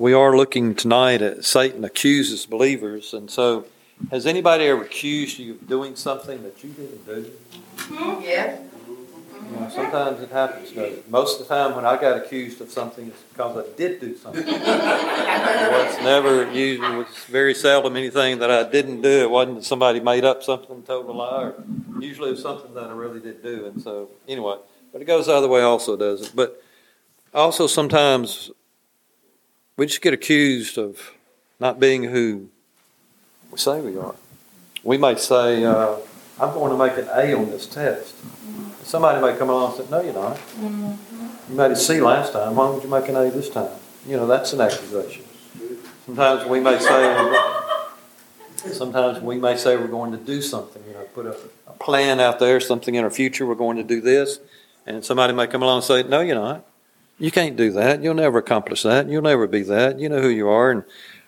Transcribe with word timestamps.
we 0.00 0.14
are 0.14 0.34
looking 0.34 0.74
tonight 0.74 1.20
at 1.20 1.44
Satan 1.44 1.84
accuses 1.84 2.46
believers. 2.46 3.12
And 3.12 3.30
so, 3.30 3.66
has 4.10 4.26
anybody 4.26 4.64
ever 4.64 4.82
accused 4.82 5.38
you 5.38 5.52
of 5.52 5.68
doing 5.68 5.94
something 5.94 6.42
that 6.42 6.64
you 6.64 6.70
didn't 6.70 7.04
do? 7.04 7.30
Mm-hmm. 7.76 8.22
Yeah. 8.22 8.60
You 9.50 9.56
know, 9.56 9.68
sometimes 9.68 10.22
it 10.22 10.30
happens, 10.30 10.72
doesn't? 10.72 11.10
Most 11.10 11.38
of 11.38 11.46
the 11.46 11.54
time 11.54 11.76
when 11.76 11.84
I 11.84 12.00
got 12.00 12.16
accused 12.16 12.62
of 12.62 12.70
something, 12.70 13.08
it's 13.08 13.22
because 13.24 13.58
I 13.58 13.76
did 13.76 14.00
do 14.00 14.16
something. 14.16 14.46
Well, 15.40 15.88
it's 15.88 16.02
never, 16.02 16.50
usually, 16.52 17.00
it's 17.00 17.24
very 17.24 17.54
seldom 17.54 17.96
anything 17.96 18.38
that 18.38 18.50
I 18.50 18.68
didn't 18.68 19.02
do. 19.02 19.22
It 19.22 19.30
wasn't 19.30 19.58
that 19.58 19.64
somebody 19.64 20.00
made 20.00 20.24
up 20.24 20.42
something 20.42 20.70
and 20.70 20.86
told 20.86 21.06
a 21.06 21.12
lie. 21.12 21.44
Or 21.44 21.64
usually 21.98 22.28
it 22.28 22.32
was 22.32 22.42
something 22.42 22.74
that 22.74 22.84
I 22.84 22.92
really 22.92 23.20
did 23.20 23.42
do. 23.42 23.66
And 23.66 23.82
so, 23.82 24.08
anyway, 24.28 24.56
but 24.92 25.02
it 25.02 25.06
goes 25.06 25.26
the 25.26 25.34
other 25.34 25.48
way 25.48 25.62
also, 25.62 25.96
does 25.96 26.22
it? 26.22 26.32
But 26.34 26.62
also 27.32 27.66
sometimes 27.66 28.50
we 29.80 29.86
just 29.86 30.02
get 30.02 30.12
accused 30.12 30.76
of 30.76 31.12
not 31.58 31.80
being 31.80 32.02
who 32.02 32.50
we 33.50 33.56
say 33.56 33.80
we 33.80 33.96
are. 33.96 34.14
We 34.84 34.98
may 34.98 35.14
say, 35.14 35.64
uh, 35.64 35.96
I'm 36.38 36.52
going 36.52 36.70
to 36.70 36.76
make 36.76 36.98
an 36.98 37.08
A 37.08 37.34
on 37.34 37.50
this 37.50 37.64
test. 37.64 38.14
Somebody 38.84 39.22
may 39.22 39.38
come 39.38 39.48
along 39.48 39.78
and 39.78 39.84
say, 39.86 39.90
No, 39.90 40.02
you're 40.02 40.12
not. 40.12 40.38
You 40.60 41.56
made 41.56 41.70
a 41.70 41.76
C 41.76 41.98
last 41.98 42.34
time. 42.34 42.56
Why 42.56 42.68
would 42.68 42.82
you 42.82 42.90
make 42.90 43.08
an 43.08 43.16
A 43.16 43.30
this 43.30 43.48
time? 43.48 43.70
You 44.06 44.18
know, 44.18 44.26
that's 44.26 44.52
an 44.52 44.60
accusation. 44.60 45.24
Sometimes 46.04 46.46
we 46.46 46.60
may 46.60 46.78
say, 46.78 48.72
sometimes 48.74 49.22
we 49.22 49.38
may 49.38 49.56
say 49.56 49.78
we're 49.78 49.86
going 49.86 50.12
to 50.12 50.18
do 50.18 50.42
something, 50.42 50.82
you 50.86 50.92
know, 50.92 51.04
put 51.14 51.24
a, 51.24 51.34
a 51.66 51.72
plan 51.72 52.20
out 52.20 52.38
there, 52.38 52.60
something 52.60 52.96
in 52.96 53.02
our 53.02 53.10
future, 53.10 53.46
we're 53.46 53.54
going 53.54 53.78
to 53.78 53.82
do 53.82 54.02
this. 54.02 54.40
And 54.84 55.02
somebody 55.02 55.32
may 55.32 55.46
come 55.46 55.62
along 55.62 55.78
and 55.78 55.84
say, 55.84 56.02
No, 56.02 56.20
you're 56.20 56.34
not. 56.34 56.66
You 57.20 57.30
can't 57.30 57.54
do 57.54 57.70
that. 57.72 58.02
You'll 58.02 58.14
never 58.14 58.38
accomplish 58.38 58.82
that. 58.82 59.06
You'll 59.06 59.20
never 59.22 59.46
be 59.46 59.62
that. 59.64 60.00
You 60.00 60.08
know 60.08 60.22
who 60.22 60.30
you 60.30 60.48
are. 60.48 60.70
And, 60.70 60.84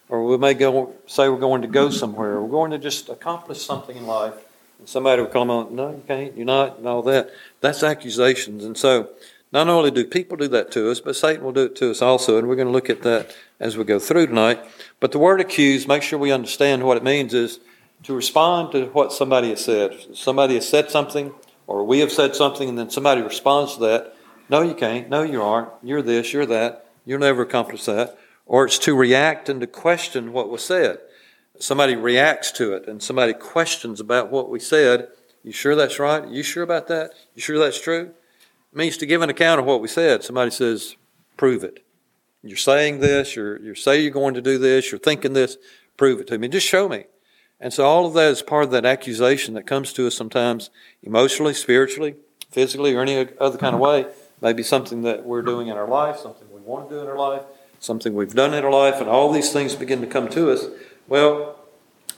or 0.08 0.24
we 0.24 0.38
may 0.38 0.54
go 0.54 0.94
say 1.06 1.28
we're 1.28 1.38
going 1.38 1.60
to 1.62 1.68
go 1.68 1.90
somewhere. 1.90 2.40
We're 2.40 2.48
going 2.48 2.70
to 2.70 2.78
just 2.78 3.10
accomplish 3.10 3.62
something 3.62 3.94
in 3.94 4.06
life. 4.06 4.34
And 4.78 4.88
somebody 4.88 5.20
will 5.20 5.28
come 5.28 5.50
on, 5.50 5.76
no, 5.76 5.90
you 5.90 6.02
can't, 6.08 6.34
you're 6.34 6.46
not, 6.46 6.78
and 6.78 6.88
all 6.88 7.02
that. 7.02 7.30
That's 7.60 7.82
accusations. 7.82 8.64
And 8.64 8.76
so 8.76 9.10
not 9.52 9.68
only 9.68 9.90
do 9.90 10.06
people 10.06 10.38
do 10.38 10.48
that 10.48 10.72
to 10.72 10.90
us, 10.90 10.98
but 10.98 11.14
Satan 11.14 11.44
will 11.44 11.52
do 11.52 11.66
it 11.66 11.76
to 11.76 11.90
us 11.90 12.00
also. 12.00 12.38
And 12.38 12.48
we're 12.48 12.56
going 12.56 12.68
to 12.68 12.72
look 12.72 12.88
at 12.88 13.02
that 13.02 13.36
as 13.60 13.76
we 13.76 13.84
go 13.84 13.98
through 13.98 14.28
tonight. 14.28 14.60
But 14.98 15.12
the 15.12 15.18
word 15.18 15.42
accuse, 15.42 15.86
make 15.86 16.02
sure 16.02 16.18
we 16.18 16.32
understand 16.32 16.84
what 16.84 16.96
it 16.96 17.04
means 17.04 17.34
is 17.34 17.60
to 18.04 18.14
respond 18.14 18.72
to 18.72 18.86
what 18.86 19.12
somebody 19.12 19.50
has 19.50 19.62
said. 19.62 19.94
Somebody 20.14 20.54
has 20.54 20.66
said 20.66 20.90
something, 20.90 21.34
or 21.66 21.84
we 21.84 21.98
have 21.98 22.10
said 22.10 22.34
something, 22.34 22.66
and 22.66 22.78
then 22.78 22.88
somebody 22.88 23.20
responds 23.20 23.74
to 23.74 23.80
that. 23.80 24.16
No, 24.52 24.60
you 24.60 24.74
can't. 24.74 25.08
No, 25.08 25.22
you 25.22 25.40
aren't. 25.40 25.70
You're 25.82 26.02
this, 26.02 26.34
you're 26.34 26.44
that. 26.44 26.84
You'll 27.06 27.20
never 27.20 27.40
accomplish 27.40 27.86
that. 27.86 28.18
Or 28.44 28.66
it's 28.66 28.78
to 28.80 28.94
react 28.94 29.48
and 29.48 29.62
to 29.62 29.66
question 29.66 30.34
what 30.34 30.50
was 30.50 30.62
said. 30.62 30.98
Somebody 31.58 31.96
reacts 31.96 32.52
to 32.52 32.74
it 32.74 32.86
and 32.86 33.02
somebody 33.02 33.32
questions 33.32 33.98
about 33.98 34.30
what 34.30 34.50
we 34.50 34.60
said. 34.60 35.08
You 35.42 35.52
sure 35.52 35.74
that's 35.74 35.98
right? 35.98 36.28
You 36.28 36.42
sure 36.42 36.62
about 36.62 36.86
that? 36.88 37.12
You 37.34 37.40
sure 37.40 37.58
that's 37.58 37.80
true? 37.80 38.12
It 38.72 38.76
means 38.76 38.98
to 38.98 39.06
give 39.06 39.22
an 39.22 39.30
account 39.30 39.58
of 39.58 39.64
what 39.64 39.80
we 39.80 39.88
said. 39.88 40.22
Somebody 40.22 40.50
says, 40.50 40.96
prove 41.38 41.64
it. 41.64 41.82
You're 42.42 42.58
saying 42.58 43.00
this, 43.00 43.34
you're, 43.34 43.58
you 43.58 43.74
say 43.74 44.02
you're 44.02 44.10
going 44.10 44.34
to 44.34 44.42
do 44.42 44.58
this, 44.58 44.92
you're 44.92 44.98
thinking 44.98 45.32
this, 45.32 45.56
prove 45.96 46.20
it 46.20 46.26
to 46.26 46.36
me. 46.36 46.48
Just 46.48 46.66
show 46.66 46.90
me. 46.90 47.04
And 47.58 47.72
so 47.72 47.86
all 47.86 48.04
of 48.04 48.12
that 48.14 48.30
is 48.30 48.42
part 48.42 48.64
of 48.64 48.70
that 48.72 48.84
accusation 48.84 49.54
that 49.54 49.66
comes 49.66 49.94
to 49.94 50.06
us 50.06 50.14
sometimes 50.14 50.68
emotionally, 51.02 51.54
spiritually, 51.54 52.16
physically, 52.50 52.94
or 52.94 53.00
any 53.00 53.28
other 53.40 53.56
kind 53.56 53.74
of 53.74 53.80
way. 53.80 54.04
Maybe 54.42 54.64
something 54.64 55.02
that 55.02 55.24
we're 55.24 55.42
doing 55.42 55.68
in 55.68 55.76
our 55.76 55.86
life, 55.86 56.18
something 56.18 56.48
we 56.52 56.60
want 56.60 56.88
to 56.90 56.96
do 56.96 57.00
in 57.00 57.06
our 57.06 57.16
life, 57.16 57.42
something 57.78 58.12
we've 58.12 58.34
done 58.34 58.52
in 58.52 58.64
our 58.64 58.72
life, 58.72 58.96
and 59.00 59.08
all 59.08 59.32
these 59.32 59.52
things 59.52 59.76
begin 59.76 60.00
to 60.00 60.06
come 60.08 60.28
to 60.30 60.50
us. 60.50 60.66
Well, 61.06 61.60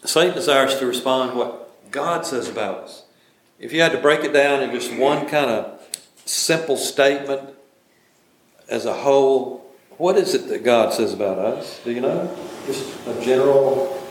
Satan 0.04 0.34
desires 0.34 0.78
to 0.78 0.86
respond 0.86 1.36
what 1.36 1.90
God 1.90 2.24
says 2.24 2.48
about 2.48 2.84
us. 2.84 3.04
If 3.58 3.74
you 3.74 3.82
had 3.82 3.92
to 3.92 3.98
break 3.98 4.24
it 4.24 4.32
down 4.32 4.62
in 4.62 4.70
just 4.70 4.94
one 4.94 5.28
kind 5.28 5.50
of 5.50 5.80
simple 6.24 6.78
statement 6.78 7.50
as 8.70 8.86
a 8.86 8.94
whole, 8.94 9.70
what 9.98 10.16
is 10.16 10.34
it 10.34 10.48
that 10.48 10.64
God 10.64 10.94
says 10.94 11.12
about 11.12 11.38
us? 11.38 11.80
Do 11.84 11.92
you 11.92 12.00
know? 12.00 12.34
Just 12.66 13.06
a 13.06 13.22
general, 13.22 14.02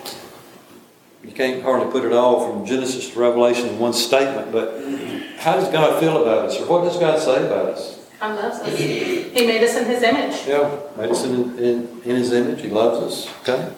you 1.24 1.32
can't 1.32 1.64
hardly 1.64 1.92
put 1.92 2.06
it 2.06 2.14
all 2.14 2.48
from 2.48 2.66
Genesis 2.66 3.10
to 3.10 3.20
Revelation 3.20 3.70
in 3.70 3.80
one 3.80 3.94
statement, 3.94 4.52
but 4.52 4.80
how 5.40 5.56
does 5.56 5.70
God 5.70 6.00
feel 6.00 6.22
about 6.22 6.46
us, 6.50 6.60
or 6.62 6.68
what 6.68 6.84
does 6.84 7.00
God 7.00 7.20
say 7.20 7.44
about 7.44 7.66
us? 7.70 8.02
God 8.24 8.42
loves 8.42 8.60
us. 8.60 8.80
He 8.80 9.46
made 9.46 9.62
us 9.64 9.76
in 9.76 9.86
His 9.86 10.02
image. 10.02 10.48
Yeah, 10.48 10.80
made 10.96 11.10
us 11.10 11.26
in, 11.26 11.60
in, 11.60 12.02
in 12.06 12.16
His 12.16 12.32
image. 12.32 12.62
He 12.62 12.70
loves 12.70 13.00
us. 13.28 13.42
Okay. 13.42 13.70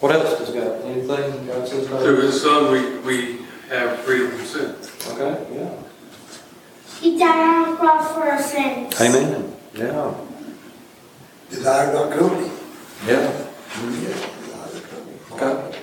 What 0.00 0.14
else 0.14 0.38
does 0.38 0.50
God? 0.50 0.80
Anything 0.84 1.46
God 1.46 1.68
says 1.68 1.86
about 1.86 2.02
Through 2.02 2.22
his 2.22 2.40
son, 2.40 2.72
we, 2.72 2.98
we 3.00 3.38
have 3.68 3.98
freedom 4.00 4.30
from 4.30 4.46
sin. 4.46 4.74
Okay. 5.12 5.54
Yeah. 5.54 5.76
He 7.00 7.18
died 7.18 7.66
on 7.66 7.70
the 7.72 7.76
cross 7.76 8.12
for 8.12 8.22
our 8.22 8.40
sins. 8.40 8.98
Amen. 9.00 9.54
Yeah. 9.74 10.14
Desire 11.50 11.92
not 11.92 12.10
company. 12.18 12.50
Yeah. 13.06 13.46
Okay. 15.32 15.78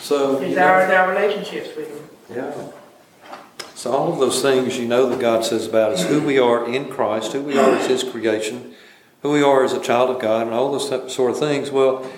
So. 0.00 0.40
you 0.40 0.40
know- 0.40 0.48
Desires 0.48 0.90
our 0.90 1.08
relationships 1.10 1.68
with 1.76 1.88
him. 1.88 2.36
Yeah. 2.36 2.81
So 3.82 3.90
all 3.90 4.12
of 4.12 4.20
those 4.20 4.40
things 4.40 4.78
you 4.78 4.86
know 4.86 5.08
that 5.08 5.18
God 5.18 5.44
says 5.44 5.66
about 5.66 5.90
us, 5.90 6.04
who 6.04 6.20
we 6.20 6.38
are 6.38 6.72
in 6.72 6.88
Christ, 6.88 7.32
who 7.32 7.42
we 7.42 7.58
are 7.58 7.74
as 7.74 7.88
His 7.88 8.04
creation, 8.04 8.76
who 9.22 9.32
we 9.32 9.42
are 9.42 9.64
as 9.64 9.72
a 9.72 9.80
child 9.80 10.08
of 10.08 10.22
God, 10.22 10.46
and 10.46 10.54
all 10.54 10.70
those 10.70 11.12
sort 11.12 11.32
of 11.32 11.38
things. 11.40 11.72
Well, 11.72 12.08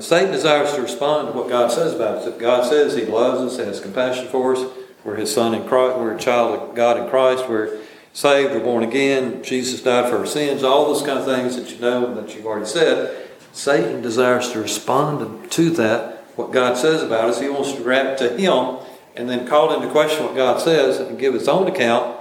Satan 0.00 0.32
desires 0.32 0.74
to 0.74 0.82
respond 0.82 1.28
to 1.28 1.38
what 1.38 1.48
God 1.48 1.70
says 1.70 1.94
about 1.94 2.16
us. 2.16 2.26
If 2.26 2.40
God 2.40 2.68
says 2.68 2.96
He 2.96 3.04
loves 3.04 3.40
us, 3.40 3.64
has 3.64 3.78
compassion 3.78 4.26
for 4.30 4.56
us, 4.56 4.68
we're 5.04 5.14
His 5.14 5.32
son 5.32 5.54
in 5.54 5.64
Christ, 5.68 5.96
we're 5.96 6.16
a 6.16 6.18
child 6.18 6.58
of 6.58 6.74
God 6.74 6.96
in 6.96 7.08
Christ, 7.08 7.48
we're 7.48 7.78
saved, 8.12 8.52
we're 8.52 8.58
born 8.58 8.82
again, 8.82 9.44
Jesus 9.44 9.80
died 9.80 10.10
for 10.10 10.18
our 10.18 10.26
sins, 10.26 10.64
all 10.64 10.92
those 10.92 11.06
kind 11.06 11.20
of 11.20 11.24
things 11.24 11.54
that 11.54 11.70
you 11.70 11.80
know 11.80 12.04
and 12.04 12.16
that 12.16 12.34
you've 12.34 12.46
already 12.46 12.66
said. 12.66 13.30
Satan 13.52 14.02
desires 14.02 14.50
to 14.50 14.60
respond 14.60 15.52
to 15.52 15.70
that, 15.70 16.24
what 16.34 16.50
God 16.50 16.76
says 16.76 17.00
about 17.00 17.30
us. 17.30 17.40
He 17.40 17.48
wants 17.48 17.74
to 17.74 17.84
react 17.84 18.18
to 18.18 18.36
Him 18.36 18.78
and 19.16 19.28
then 19.28 19.46
call 19.46 19.74
into 19.74 19.90
question 19.90 20.24
what 20.24 20.34
God 20.34 20.60
says 20.60 20.98
and 20.98 21.18
give 21.18 21.34
his 21.34 21.48
own 21.48 21.66
account 21.66 22.16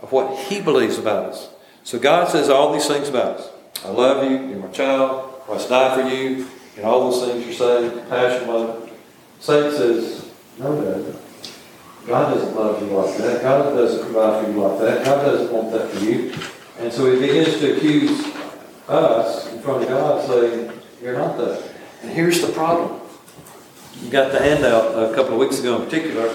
of 0.00 0.12
what 0.12 0.38
he 0.46 0.60
believes 0.60 0.98
about 0.98 1.30
us. 1.30 1.48
So 1.84 1.98
God 1.98 2.28
says 2.28 2.48
all 2.48 2.72
these 2.72 2.86
things 2.86 3.08
about 3.08 3.38
us. 3.38 3.50
I 3.84 3.88
love 3.88 4.30
you, 4.30 4.36
you're 4.48 4.58
my 4.58 4.68
child, 4.68 5.40
Christ 5.44 5.68
died 5.68 6.00
for 6.00 6.14
you, 6.14 6.46
and 6.76 6.84
all 6.84 7.10
those 7.10 7.26
things 7.26 7.44
you're 7.44 7.54
saying, 7.54 7.90
compassion, 7.90 8.48
love. 8.48 8.90
Satan 9.40 9.72
says, 9.72 10.30
no, 10.58 10.78
no. 10.80 11.14
God 12.06 12.34
doesn't 12.34 12.56
love 12.56 12.82
you 12.82 12.88
like 12.88 13.16
that. 13.18 13.42
God 13.42 13.74
doesn't 13.74 14.04
provide 14.04 14.44
for 14.44 14.50
you 14.50 14.58
like 14.58 14.78
that. 14.80 15.04
God 15.04 15.24
doesn't 15.24 15.52
want 15.52 15.70
that 15.72 15.90
for 15.90 16.04
you. 16.04 16.32
And 16.78 16.92
so 16.92 17.12
he 17.12 17.20
begins 17.20 17.58
to 17.60 17.76
accuse 17.76 18.26
us 18.88 19.52
in 19.52 19.60
front 19.60 19.82
of 19.82 19.88
God, 19.88 20.26
saying, 20.26 20.72
You're 21.02 21.16
not 21.18 21.36
that. 21.36 21.70
And 22.02 22.10
here's 22.10 22.40
the 22.40 22.52
problem. 22.52 22.99
You 24.02 24.10
got 24.10 24.32
the 24.32 24.38
handout 24.38 25.12
a 25.12 25.14
couple 25.14 25.34
of 25.34 25.38
weeks 25.40 25.60
ago 25.60 25.76
in 25.76 25.84
particular. 25.84 26.32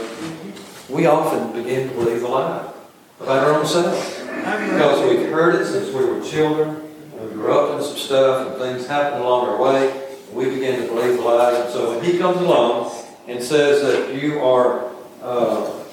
We 0.88 1.08
often 1.08 1.52
begin 1.52 1.90
to 1.90 1.96
believe 1.96 2.22
a 2.22 2.28
lie 2.28 2.72
about 3.20 3.44
our 3.44 3.54
own 3.56 3.66
selves. 3.66 4.20
Because 4.20 5.10
we've 5.10 5.30
heard 5.30 5.62
it 5.62 5.66
since 5.66 5.88
we 5.94 6.06
were 6.06 6.22
children, 6.24 6.70
and 7.18 7.30
we 7.30 7.34
grew 7.34 7.52
up 7.52 7.78
in 7.78 7.84
some 7.84 7.98
stuff, 7.98 8.48
and 8.48 8.58
things 8.58 8.86
happen 8.86 9.20
along 9.20 9.48
our 9.48 9.60
way, 9.60 9.90
and 10.28 10.36
we 10.36 10.46
begin 10.46 10.82
to 10.82 10.88
believe 10.88 11.18
the 11.18 11.24
lies. 11.24 11.60
And 11.60 11.74
so 11.74 11.96
when 11.96 12.06
he 12.06 12.20
comes 12.20 12.40
along 12.40 12.94
and 13.28 13.42
says 13.42 13.82
that 13.82 14.22
you 14.22 14.40
are 14.40 14.92
uh, 15.24 15.84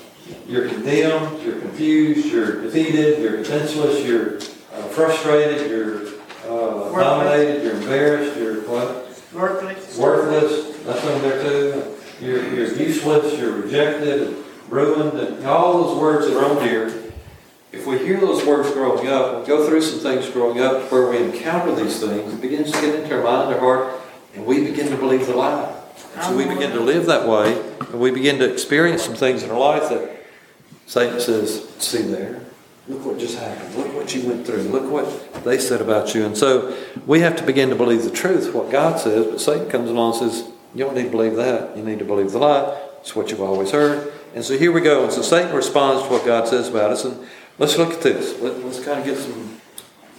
you're 0.47 0.69
condemned, 0.69 1.43
you're 1.43 1.59
confused, 1.59 2.27
you're 2.27 2.63
defeated, 2.63 3.21
you're 3.21 3.39
defenseless, 3.39 4.05
you're 4.05 4.37
uh, 4.75 4.89
frustrated, 4.89 5.71
you're 5.71 6.07
uh, 6.47 6.91
dominated, 6.93 7.63
you're 7.63 7.77
embarrassed, 7.77 8.39
you're 8.39 8.61
what? 8.69 9.09
Worthless. 9.33 9.97
worthless, 9.97 10.72
that's 10.85 11.05
on 11.05 11.23
there 11.23 11.43
too. 11.43 11.95
You're, 12.21 12.55
you're 12.55 12.75
useless, 12.75 13.39
you're 13.39 13.53
rejected, 13.53 14.29
and 14.29 14.45
ruined, 14.69 15.19
and 15.19 15.45
all 15.47 15.83
those 15.83 16.01
words 16.01 16.27
that 16.27 16.37
are 16.37 16.45
on 16.45 16.63
here. 16.67 17.03
If 17.73 17.87
we 17.87 17.99
hear 17.99 18.21
those 18.21 18.45
words 18.45 18.71
growing 18.71 19.09
up, 19.09 19.37
and 19.37 19.47
go 19.47 19.67
through 19.67 19.83
some 19.83 20.01
things 20.01 20.29
growing 20.31 20.61
up 20.61 20.93
where 20.93 21.09
we 21.11 21.19
encounter 21.19 21.75
these 21.75 22.01
things, 22.01 22.33
it 22.33 22.41
begins 22.41 22.71
to 22.71 22.81
get 22.81 22.95
into 22.95 23.17
our 23.17 23.25
mind, 23.25 23.55
our 23.55 23.61
heart, 23.61 24.01
and 24.35 24.47
we 24.47 24.65
begin 24.65 24.89
to 24.91 24.97
believe 24.97 25.27
the 25.27 25.35
lie. 25.35 25.75
So 26.23 26.37
we 26.37 26.45
begin 26.45 26.71
to 26.73 26.81
live 26.81 27.07
that 27.07 27.27
way, 27.27 27.59
and 27.81 27.99
we 28.01 28.11
begin 28.11 28.39
to 28.39 28.53
experience 28.53 29.03
some 29.03 29.15
things 29.15 29.43
in 29.43 29.51
our 29.51 29.59
life 29.59 29.89
that 29.89 30.23
Satan 30.87 31.19
says, 31.19 31.67
see 31.79 32.03
there, 32.03 32.43
look 32.87 33.05
what 33.07 33.19
just 33.19 33.39
happened, 33.39 33.75
look 33.75 33.95
what 33.95 34.15
you 34.15 34.29
went 34.29 34.47
through, 34.47 34.63
look 34.65 34.91
what 34.91 35.43
they 35.43 35.59
said 35.59 35.81
about 35.81 36.15
you. 36.15 36.27
And 36.27 36.37
so 36.37 36.77
we 37.07 37.21
have 37.21 37.37
to 37.37 37.43
begin 37.43 37.71
to 37.71 37.75
believe 37.75 38.05
the 38.05 38.11
truth, 38.11 38.55
what 38.55 38.71
God 38.71 39.01
says, 39.01 39.27
but 39.27 39.41
Satan 39.41 39.71
comes 39.71 39.89
along 39.89 40.21
and 40.23 40.31
says, 40.31 40.52
you 40.75 40.85
don't 40.85 40.95
need 40.95 41.05
to 41.05 41.11
believe 41.11 41.37
that, 41.37 41.77
you 41.77 41.83
need 41.83 41.99
to 41.99 42.05
believe 42.05 42.33
the 42.33 42.39
lie. 42.39 42.81
It's 43.01 43.15
what 43.15 43.31
you've 43.31 43.43
always 43.43 43.71
heard. 43.71 44.13
And 44.35 44.45
so 44.45 44.57
here 44.57 44.73
we 44.73 44.81
go. 44.81 45.05
And 45.05 45.13
so 45.13 45.23
Satan 45.23 45.55
responds 45.55 46.05
to 46.05 46.09
what 46.09 46.25
God 46.25 46.49
says 46.49 46.69
about 46.69 46.91
us. 46.91 47.05
And 47.05 47.27
let's 47.59 47.77
look 47.77 47.93
at 47.93 48.01
this. 48.01 48.41
Let, 48.41 48.55
us 48.65 48.83
kind 48.83 49.01
of 49.01 49.05
get 49.05 49.19
some 49.19 49.61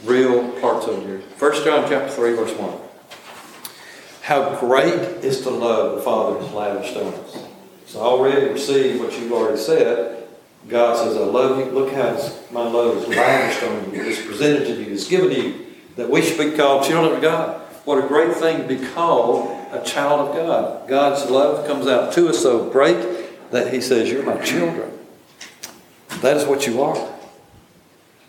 real 0.04 0.52
parts 0.60 0.86
of 0.86 1.00
it 1.00 1.06
here. 1.08 1.20
1 1.40 1.64
John 1.64 1.90
chapter 1.90 2.10
3, 2.10 2.36
verse 2.36 2.58
1. 2.58 2.78
How 4.22 4.60
great 4.60 4.94
is 5.24 5.44
the 5.44 5.52
love 5.52 5.96
the 5.96 6.02
Father 6.02 6.40
has 6.40 6.52
lavished 6.54 6.96
on 6.98 7.14
us. 7.14 7.46
So 7.88 8.00
I 8.00 8.04
already 8.04 8.48
received 8.48 9.00
what 9.00 9.18
you've 9.20 9.32
already 9.34 9.58
said. 9.58 10.28
God 10.68 10.98
says, 10.98 11.18
I 11.18 11.22
love 11.22 11.60
you. 11.60 11.66
Look 11.72 11.94
how 11.94 12.18
my 12.52 12.64
love 12.64 12.98
is 12.98 13.08
lavished 13.08 13.64
on 13.64 13.94
you. 13.94 14.02
It's 14.04 14.26
presented 14.26 14.66
to 14.66 14.82
you. 14.82 14.94
It's 14.94 15.08
given 15.08 15.30
to 15.30 15.42
you 15.42 15.66
that 15.96 16.10
we 16.10 16.22
should 16.22 16.38
be 16.38 16.56
called 16.56 16.86
children 16.86 17.16
of 17.16 17.22
God. 17.22 17.62
What 17.86 18.04
a 18.04 18.08
great 18.08 18.36
thing 18.36 18.62
to 18.62 18.68
be 18.68 18.86
called 18.94 19.63
a 19.76 19.84
child 19.84 20.30
of 20.30 20.36
God. 20.36 20.88
God's 20.88 21.30
love 21.30 21.66
comes 21.68 21.88
out 21.88 22.14
to 22.14 22.30
us 22.30 22.42
so 22.42 22.70
great 22.70 23.52
that 23.52 23.74
He 23.74 23.82
says, 23.82 24.10
You're 24.10 24.24
my 24.24 24.38
children. 24.44 24.92
That 26.22 26.38
is 26.38 26.46
what 26.46 26.68
you 26.68 26.82
are. 26.82 27.14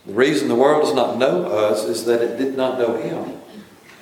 The 0.06 0.12
reason 0.12 0.48
the 0.48 0.54
world 0.54 0.82
does 0.82 0.94
not 0.94 1.16
know 1.16 1.44
us 1.44 1.84
is 1.84 2.04
that 2.06 2.20
it 2.20 2.36
did 2.36 2.56
not 2.56 2.78
know 2.78 2.96
Him. 2.96 3.40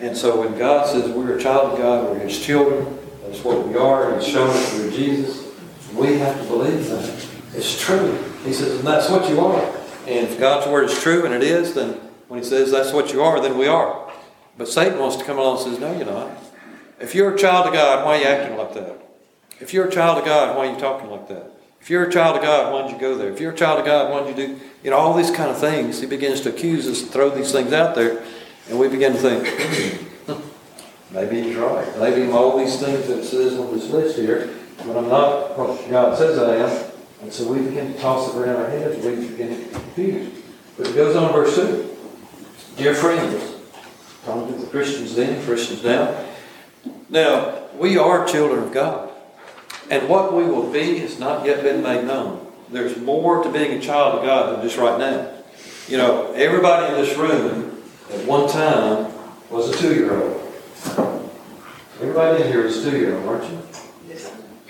And 0.01 0.17
so 0.17 0.41
when 0.41 0.59
God 0.59 0.89
says 0.89 1.11
we're 1.11 1.37
a 1.37 1.41
child 1.41 1.73
of 1.73 1.79
God, 1.79 2.11
we're 2.11 2.19
His 2.19 2.45
children, 2.45 2.99
that's 3.25 3.45
what 3.45 3.67
we 3.69 3.77
are, 3.77 4.19
He's 4.19 4.27
shown 4.27 4.51
us 4.51 4.75
through 4.75 4.91
Jesus, 4.91 5.47
we 5.95 6.19
have 6.19 6.41
to 6.41 6.47
believe 6.49 6.89
that. 6.89 7.29
It's 7.55 7.81
true. 7.81 8.17
He 8.45 8.53
says, 8.53 8.79
and 8.79 8.87
that's 8.87 9.11
what 9.11 9.29
you 9.29 9.41
are. 9.41 9.63
And 10.07 10.27
if 10.27 10.41
God's 10.41 10.67
word 10.67 10.85
is 10.85 11.01
true, 11.01 11.25
and 11.25 11.35
it 11.35 11.43
is, 11.43 11.75
then 11.75 11.93
when 12.29 12.43
He 12.43 12.49
says 12.49 12.71
that's 12.71 12.93
what 12.93 13.13
you 13.13 13.23
are, 13.23 13.41
then 13.41 13.59
we 13.59 13.67
are. 13.67 14.11
But 14.59 14.69
Satan 14.69 14.99
wants 14.99 15.17
to 15.17 15.25
come 15.25 15.39
along 15.39 15.59
and 15.59 15.71
says, 15.71 15.81
no, 15.81 15.97
you're 15.97 16.07
not. 16.07 16.31
If 17.03 17.17
you're 17.17 17.35
a 17.35 17.39
child 17.39 17.67
of 17.67 17.73
God, 17.73 18.07
why 18.07 18.17
are 18.17 18.21
you 18.21 18.27
acting 18.27 18.57
like 18.57 18.75
that? 18.75 19.03
If 19.59 19.75
you're 19.75 19.89
a 19.89 19.91
child 19.91 20.19
of 20.19 20.25
God, 20.25 20.57
why 20.57 20.69
are 20.69 20.73
you 20.73 20.79
talking 20.79 21.11
like 21.11 21.27
that? 21.29 21.51
If 21.81 21.91
you're 21.91 22.05
a 22.05 22.13
child 22.13 22.37
of 22.37 22.43
God, 22.43 22.73
why 22.73 22.83
did 22.83 22.93
you 22.93 22.99
go 22.99 23.17
there? 23.19 23.33
If 23.33 23.41
you're 23.41 23.53
a 23.53 23.57
child 23.57 23.81
of 23.81 23.85
God, 23.85 24.09
why 24.09 24.23
did 24.23 24.39
you 24.39 24.47
do, 24.47 24.61
you 24.85 24.91
know, 24.91 24.97
all 24.97 25.13
these 25.13 25.33
kind 25.33 25.51
of 25.51 25.59
things. 25.59 26.01
He 26.01 26.07
begins 26.07 26.43
to 26.43 26.51
accuse 26.51 26.87
us, 26.87 27.03
and 27.03 27.11
throw 27.11 27.29
these 27.29 27.51
things 27.51 27.73
out 27.73 27.97
there, 27.97 28.23
and 28.69 28.79
we 28.79 28.89
begin 28.89 29.15
to 29.15 29.19
think, 29.19 29.49
"Hmm, 30.27 30.41
maybe 31.11 31.43
he's 31.43 31.57
right. 31.57 31.99
Maybe 31.99 32.31
all 32.31 32.57
these 32.57 32.79
things 32.79 33.09
that 33.09 33.19
it 33.19 33.25
says 33.25 33.59
on 33.59 33.77
this 33.77 33.91
list 33.91 34.17
here, 34.17 34.55
but 34.79 34.97
I'm 34.97 35.09
not 35.09 35.59
what 35.59 35.91
God 35.91 36.17
says 36.17 36.39
I 36.39 36.55
am. 36.55 36.93
And 37.23 37.33
so 37.33 37.53
we 37.53 37.63
begin 37.63 37.95
to 37.95 37.99
toss 37.99 38.33
it 38.33 38.39
around 38.39 38.57
our 38.57 38.71
heads, 38.71 39.05
we 39.05 39.17
begin 39.27 39.49
to 39.49 39.57
get 39.57 39.73
confused. 39.73 40.43
But 40.79 40.87
it 40.87 40.95
goes 40.95 41.17
on 41.17 41.33
verse 41.33 41.57
2. 41.57 41.97
Dear 42.77 42.95
friends, 42.95 43.55
talking 44.25 44.55
to 44.55 44.61
the 44.61 44.67
Christians 44.69 45.17
then, 45.17 45.45
Christians 45.45 45.83
now. 45.83 46.29
Now, 47.13 47.69
we 47.77 47.99
are 47.99 48.27
children 48.27 48.65
of 48.65 48.73
God. 48.73 49.11
And 49.91 50.09
what 50.09 50.33
we 50.33 50.45
will 50.45 50.73
be 50.73 50.99
has 51.01 51.19
not 51.19 51.45
yet 51.45 51.63
been 51.63 51.83
made 51.83 52.07
known. 52.07 52.51
There's 52.71 52.97
more 52.97 53.45
to 53.45 53.53
being 53.53 53.73
a 53.73 53.81
child 53.81 54.19
of 54.19 54.25
God 54.25 54.57
than 54.57 54.63
just 54.67 54.79
right 54.79 54.99
now. 54.99 55.31
You 55.89 55.99
know, 55.99 56.33
everybody 56.33 56.95
in 56.95 57.01
this 57.03 57.15
room 57.19 57.83
at 58.11 58.25
one 58.25 58.49
time 58.49 59.13
was 59.51 59.69
a 59.69 59.77
two 59.77 59.95
year 59.95 60.23
old. 60.23 60.55
Everybody 62.01 62.45
in 62.45 62.49
here 62.49 62.65
is 62.65 62.85
a 62.85 62.91
two 62.91 62.97
year 62.97 63.19
old, 63.19 63.29
aren't 63.29 63.51
you? 63.51 63.59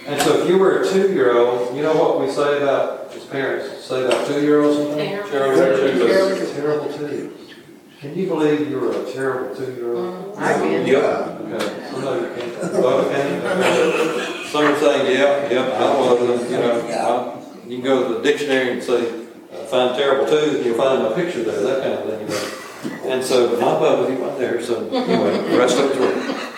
And 0.05 0.21
so 0.21 0.43
if 0.43 0.49
you 0.49 0.59
were 0.59 0.83
a 0.83 0.89
two 0.91 1.13
year 1.13 1.37
old, 1.37 1.77
you 1.77 1.83
know 1.83 1.95
what 1.95 2.21
we 2.21 2.29
say 2.29 2.61
about, 2.61 3.15
as 3.15 3.25
parents, 3.27 3.85
say 3.85 4.05
about 4.05 4.27
two 4.27 4.43
year 4.43 4.63
olds 4.63 4.79
sometimes? 4.79 5.31
Terrible. 5.31 5.57
Terrible. 6.09 6.55
Terrible 6.55 6.93
two. 6.93 7.37
Can 8.03 8.19
you 8.19 8.27
believe 8.27 8.69
you 8.69 8.81
were 8.81 8.91
a 8.91 9.13
terrible 9.13 9.55
two 9.55 9.73
year 9.75 9.95
old? 9.95 10.37
I 10.37 10.55
can. 10.55 10.85
Yeah. 10.85 10.99
Okay, 10.99 11.89
somebody 11.89 12.41
can, 12.41 12.73
well, 12.83 12.99
okay. 13.07 14.47
Some 14.51 14.65
are 14.65 14.77
saying, 14.81 15.17
yeah, 15.17 15.49
yeah, 15.49 15.71
I 15.79 15.97
was, 15.97 16.51
you 16.51 16.57
know, 16.59 16.81
I- 16.89 17.69
you 17.69 17.77
can 17.77 17.85
go 17.85 18.09
to 18.09 18.15
the 18.15 18.23
dictionary 18.23 18.73
and 18.73 18.83
say, 18.83 19.09
uh, 19.53 19.57
find 19.67 19.95
terrible 19.97 20.27
twos, 20.27 20.57
and 20.57 20.65
you'll 20.67 20.77
find 20.77 21.01
a 21.01 21.15
picture 21.15 21.45
there, 21.45 21.61
that 21.63 21.81
kind 21.81 21.93
of 21.95 22.05
thing, 22.11 22.91
you 22.91 22.99
know. 23.07 23.13
And 23.15 23.25
so, 23.25 23.51
my 23.61 23.67
Bubba, 23.81 24.11
he 24.11 24.17
went 24.21 24.37
there, 24.37 24.61
so 24.61 24.85
anyway, 24.89 25.49
the 25.53 25.57
rest 25.57 25.79
of 25.79 25.91
it's 25.91 25.97
wrong. 25.97 26.51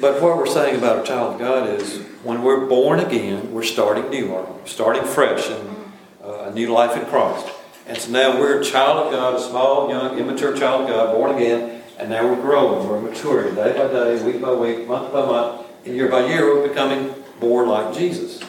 But 0.00 0.22
what 0.22 0.38
we're 0.38 0.46
saying 0.46 0.76
about 0.76 1.04
a 1.04 1.06
child 1.06 1.34
of 1.34 1.38
God 1.38 1.68
is, 1.68 1.98
when 2.24 2.42
we're 2.42 2.64
born 2.66 3.00
again, 3.00 3.52
we're 3.52 3.62
starting 3.62 4.08
new, 4.08 4.34
aren't 4.34 4.62
we? 4.62 4.68
starting 4.68 5.04
fresh 5.04 5.50
in 5.50 5.76
uh, 6.24 6.48
a 6.48 6.54
new 6.54 6.72
life 6.72 6.96
in 6.98 7.04
Christ. 7.06 7.46
And 7.86 7.98
so 7.98 8.10
now 8.10 8.38
we're 8.38 8.60
a 8.60 8.64
child 8.64 9.06
of 9.06 9.12
God, 9.12 9.34
a 9.34 9.40
small, 9.40 9.90
young, 9.90 10.18
immature 10.18 10.56
child 10.56 10.82
of 10.82 10.88
God, 10.88 11.14
born 11.14 11.36
again, 11.36 11.82
and 11.98 12.10
now 12.10 12.26
we're 12.26 12.40
growing, 12.40 12.88
we're 12.88 13.00
maturing 13.00 13.54
day 13.54 13.72
by 13.72 13.88
day, 13.88 14.22
week 14.24 14.40
by 14.40 14.52
week, 14.52 14.86
month 14.86 15.12
by 15.12 15.26
month, 15.26 15.66
and 15.84 15.94
year 15.94 16.08
by 16.08 16.26
year, 16.26 16.46
we're 16.46 16.66
becoming 16.66 17.14
more 17.40 17.66
like 17.66 17.94
Jesus. 17.94 18.42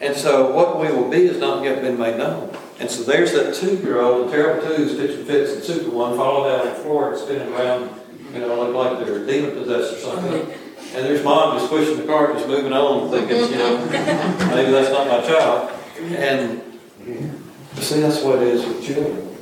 And 0.00 0.16
so 0.16 0.52
what 0.52 0.80
we 0.80 0.88
will 0.88 1.10
be 1.10 1.26
has 1.26 1.38
not 1.38 1.64
yet 1.64 1.82
been 1.82 1.98
made 1.98 2.16
known. 2.16 2.56
And 2.78 2.90
so 2.90 3.02
there's 3.02 3.32
that 3.32 3.54
two-year-old, 3.54 4.28
the 4.28 4.32
terrible 4.32 4.76
twos, 4.76 4.96
pitching 4.96 5.24
fits 5.24 5.52
and 5.52 5.62
super 5.62 5.90
one, 5.90 6.16
falling 6.16 6.50
down 6.50 6.66
on 6.66 6.74
the 6.74 6.80
floor 6.80 7.10
and 7.12 7.18
spinning 7.18 7.52
around, 7.54 7.90
you 8.32 8.40
know, 8.40 8.62
look 8.62 8.74
like 8.74 9.04
they're 9.04 9.26
demon 9.26 9.52
possessed 9.52 9.94
or 9.94 9.98
something. 9.98 10.52
And 10.94 11.06
there's 11.06 11.24
mom 11.24 11.58
just 11.58 11.70
pushing 11.70 11.96
the 11.96 12.04
cart, 12.04 12.34
just 12.34 12.46
moving 12.46 12.72
on, 12.72 13.10
thinking, 13.10 13.50
you 13.50 13.58
know, 13.58 13.84
maybe 14.54 14.70
that's 14.70 14.90
not 14.90 15.08
my 15.08 15.26
child. 15.26 15.70
And 15.98 16.73
see, 17.84 18.00
that's 18.00 18.22
what 18.22 18.42
it 18.42 18.48
is 18.48 18.64
with 18.66 18.84
children. 18.84 19.36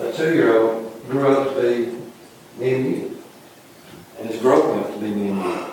A 0.00 0.12
two-year-old 0.12 1.08
grew 1.08 1.28
up 1.28 1.54
to 1.54 1.60
be 1.60 2.62
me 2.62 2.74
and 2.74 2.84
you. 2.86 3.18
And 4.18 4.30
is 4.30 4.40
growing 4.40 4.80
up 4.80 4.92
to 4.92 4.98
be 4.98 5.08
me 5.08 5.28
and 5.28 5.42
you. 5.42 5.66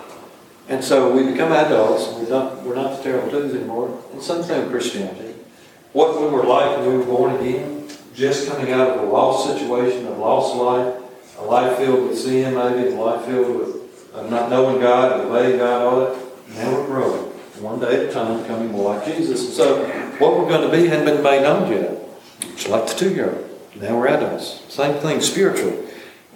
And 0.70 0.84
so 0.84 1.12
we 1.12 1.32
become 1.32 1.52
adults, 1.52 2.08
we're 2.14 2.30
not, 2.30 2.62
we're 2.64 2.76
not 2.76 2.98
the 2.98 3.04
terrible 3.04 3.30
twos 3.32 3.56
anymore. 3.56 4.04
And 4.12 4.22
same 4.22 4.44
thing 4.44 4.62
with 4.64 4.72
Christianity. 4.72 5.34
What 5.94 6.20
we 6.20 6.28
were 6.28 6.44
like 6.44 6.78
when 6.78 6.88
we 6.92 6.98
were 6.98 7.06
born 7.06 7.36
again, 7.36 7.88
just 8.14 8.50
coming 8.50 8.72
out 8.74 8.90
of 8.90 9.04
a 9.04 9.12
lost 9.12 9.48
situation, 9.48 10.06
a 10.08 10.12
lost 10.12 10.56
life, 10.56 11.02
a 11.40 11.44
life 11.44 11.78
filled 11.78 12.10
with 12.10 12.20
sin 12.20 12.54
maybe, 12.54 12.90
a 12.90 13.00
life 13.00 13.26
filled 13.26 13.56
with 13.56 13.78
not 14.30 14.50
knowing 14.50 14.82
God, 14.82 15.22
obeying 15.22 15.60
God, 15.60 15.82
all 15.82 16.00
that. 16.02 16.18
Now 16.56 16.74
we're 16.74 16.86
growing, 16.86 17.24
one 17.62 17.80
day 17.80 18.06
at 18.06 18.10
a 18.10 18.12
time, 18.12 18.42
becoming 18.42 18.72
more 18.72 18.96
like 18.96 19.06
Jesus. 19.06 19.46
And 19.46 19.54
so 19.54 20.07
what 20.20 20.38
we're 20.38 20.50
going 20.50 20.70
to 20.70 20.76
be 20.76 20.88
hadn't 20.88 21.06
been 21.06 21.24
made 21.24 21.44
known 21.44 21.72
yet. 21.72 21.98
It's 22.42 22.68
like 22.68 22.88
the 22.88 22.94
two-year-old. 22.94 23.50
Now 23.76 23.98
we're 23.98 24.08
adults. 24.08 24.62
Same 24.74 24.96
thing 24.96 25.22
spiritually. 25.22 25.86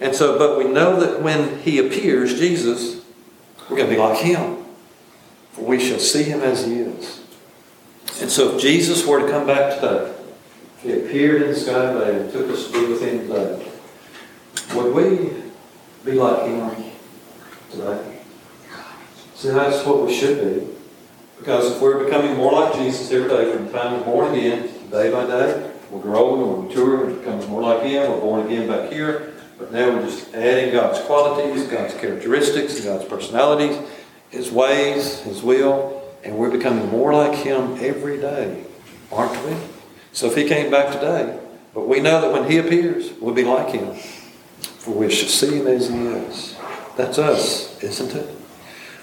And 0.00 0.14
so, 0.14 0.38
but 0.38 0.58
we 0.58 0.64
know 0.64 0.98
that 1.00 1.22
when 1.22 1.60
He 1.60 1.78
appears, 1.78 2.38
Jesus, 2.38 3.04
we're 3.68 3.76
going 3.76 3.88
to 3.88 3.94
be 3.94 4.00
like 4.00 4.18
Him. 4.18 4.64
For 5.52 5.64
we 5.64 5.78
shall 5.80 5.98
see 5.98 6.24
Him 6.24 6.40
as 6.40 6.64
He 6.66 6.80
is. 6.80 7.20
And 8.20 8.30
so 8.30 8.54
if 8.54 8.62
Jesus 8.62 9.06
were 9.06 9.20
to 9.20 9.28
come 9.30 9.46
back 9.46 9.74
today, 9.74 10.14
He 10.82 10.92
appeared 10.92 11.42
in 11.42 11.48
the 11.48 11.56
sky 11.56 11.92
today 11.92 12.20
and 12.20 12.32
took 12.32 12.48
us 12.50 12.66
to 12.66 12.72
be 12.72 12.86
with 12.86 13.02
Him 13.02 13.28
today, 13.28 13.68
would 14.74 14.94
we 14.94 15.42
be 16.04 16.12
like 16.12 16.46
Him 16.46 16.92
today? 17.70 18.18
See, 19.34 19.50
that's 19.50 19.84
what 19.84 20.06
we 20.06 20.14
should 20.14 20.38
be. 20.40 20.71
Because 21.42 21.72
if 21.72 21.82
we're 21.82 22.04
becoming 22.04 22.36
more 22.36 22.52
like 22.52 22.74
Jesus 22.74 23.10
every 23.10 23.28
day 23.28 23.52
from 23.52 23.66
the 23.66 23.72
time 23.72 23.98
we're 23.98 24.04
born 24.04 24.32
again, 24.32 24.70
day 24.92 25.10
by 25.10 25.26
day, 25.26 25.72
we're 25.90 26.00
growing, 26.00 26.40
we're 26.40 26.68
maturing, 26.68 27.00
we're 27.00 27.18
becoming 27.18 27.48
more 27.50 27.62
like 27.62 27.82
Him, 27.82 28.12
we're 28.12 28.20
born 28.20 28.46
again 28.46 28.68
back 28.68 28.92
here. 28.92 29.32
But 29.58 29.72
now 29.72 29.88
we're 29.88 30.04
just 30.04 30.32
adding 30.34 30.72
God's 30.72 31.00
qualities, 31.00 31.64
God's 31.64 31.94
characteristics, 31.94 32.78
God's 32.84 33.06
personalities, 33.06 33.76
His 34.30 34.52
ways, 34.52 35.18
His 35.22 35.42
will, 35.42 36.00
and 36.22 36.38
we're 36.38 36.48
becoming 36.48 36.88
more 36.90 37.12
like 37.12 37.36
Him 37.36 37.76
every 37.80 38.20
day, 38.20 38.62
aren't 39.10 39.44
we? 39.44 39.56
So 40.12 40.28
if 40.28 40.36
He 40.36 40.46
came 40.46 40.70
back 40.70 40.92
today, 40.92 41.40
but 41.74 41.88
we 41.88 41.98
know 41.98 42.20
that 42.20 42.32
when 42.32 42.48
He 42.48 42.58
appears, 42.58 43.10
we'll 43.20 43.34
be 43.34 43.42
like 43.42 43.74
Him, 43.74 43.96
for 44.60 44.94
we 44.94 45.10
shall 45.10 45.28
see 45.28 45.58
Him 45.58 45.66
as 45.66 45.88
He 45.88 46.06
is. 46.06 46.56
That's 46.96 47.18
us, 47.18 47.82
isn't 47.82 48.14
it? 48.14 48.32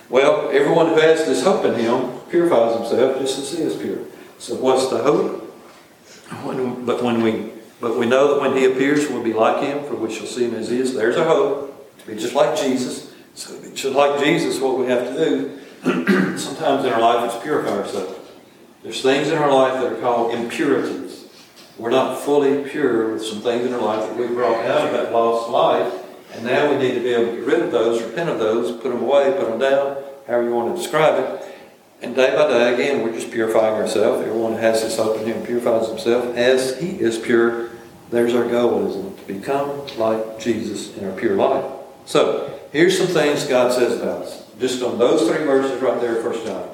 Well, 0.08 0.50
everyone 0.54 0.88
who 0.88 1.02
has 1.02 1.26
this 1.26 1.44
hope 1.44 1.66
in 1.66 1.76
Him 1.76 2.19
purifies 2.30 2.78
himself 2.78 3.20
just 3.20 3.40
as 3.40 3.58
He 3.58 3.64
is 3.64 3.76
pure. 3.76 4.00
So 4.38 4.56
what's 4.56 4.90
the 4.90 5.00
hope? 5.00 5.44
When, 6.44 6.86
but 6.86 7.04
when 7.04 7.22
we 7.22 7.52
but 7.82 7.98
we 7.98 8.06
know 8.06 8.34
that 8.34 8.42
when 8.42 8.58
He 8.58 8.66
appears, 8.66 9.08
we'll 9.10 9.24
be 9.24 9.34
like 9.34 9.64
Him, 9.64 9.84
for 9.86 9.96
we 9.96 10.14
shall 10.14 10.28
see 10.28 10.46
Him 10.46 10.56
as 10.56 10.70
He 10.70 10.80
is. 10.80 10.94
There's 10.94 11.16
a 11.16 11.24
hope 11.24 11.98
to 12.00 12.08
be 12.08 12.16
just 12.16 12.36
like 12.36 12.58
Jesus. 12.58 13.14
So 13.36 13.56
to 13.56 13.70
be 13.70 13.76
just 13.76 13.96
like 13.96 14.24
Jesus, 14.24 14.60
what 14.60 14.78
we 14.78 14.88
have 14.88 15.08
to 15.08 15.14
do 15.14 15.60
sometimes 16.38 16.86
in 16.86 16.92
our 16.92 17.00
life 17.00 17.34
is 17.34 17.42
purify 17.42 17.78
ourselves. 17.78 18.20
There's 18.84 19.02
things 19.02 19.30
in 19.30 19.38
our 19.38 19.52
life 19.52 19.82
that 19.82 19.94
are 19.94 20.02
called 20.02 20.34
impurities. 20.34 21.28
We're 21.78 21.90
not 21.90 22.20
fully 22.20 22.70
pure 22.70 23.14
with 23.14 23.26
some 23.26 23.40
things 23.40 23.66
in 23.66 23.74
our 23.74 23.82
life 23.82 24.10
that 24.10 24.18
we 24.18 24.28
brought 24.28 24.66
out 24.66 24.88
of 24.88 24.94
that 24.94 25.14
lost 25.14 25.50
life, 25.50 25.94
and 26.34 26.46
now 26.46 26.70
we 26.70 26.78
need 26.78 26.96
to 26.96 27.00
be 27.00 27.14
able 27.14 27.32
to 27.32 27.38
get 27.38 27.46
rid 27.46 27.62
of 27.62 27.72
those, 27.72 28.04
repent 28.04 28.30
of 28.30 28.40
those, 28.40 28.74
put 28.82 28.90
them 28.90 29.02
away, 29.02 29.34
put 29.38 29.48
them 29.48 29.60
down, 29.60 30.04
however 30.28 30.44
you 30.44 30.54
want 30.54 30.76
to 30.76 30.82
describe 30.82 31.18
it. 31.18 31.46
And 32.02 32.16
day 32.16 32.34
by 32.34 32.48
day, 32.48 32.74
again, 32.74 33.04
we're 33.04 33.12
just 33.12 33.30
purifying 33.30 33.76
ourselves. 33.76 34.26
Everyone 34.26 34.54
has 34.54 34.82
this 34.82 34.98
hope 34.98 35.20
in 35.20 35.28
Him 35.28 35.46
purifies 35.46 35.90
himself 35.90 36.36
as 36.38 36.80
He 36.80 36.92
is 36.92 37.18
pure. 37.18 37.70
There's 38.10 38.34
our 38.34 38.48
goal, 38.48 38.88
isn't 38.88 39.06
it? 39.06 39.18
To 39.20 39.34
become 39.34 39.88
like 39.98 40.40
Jesus 40.40 40.96
in 40.96 41.06
our 41.06 41.16
pure 41.16 41.36
life. 41.36 41.66
So, 42.06 42.58
here's 42.72 42.98
some 42.98 43.08
things 43.08 43.44
God 43.46 43.74
says 43.74 44.00
about 44.00 44.24
us. 44.24 44.46
Just 44.60 44.82
on 44.82 44.98
those 44.98 45.30
three 45.30 45.46
verses 45.46 45.82
right 45.82 46.00
there, 46.00 46.22
First 46.22 46.46
John. 46.46 46.70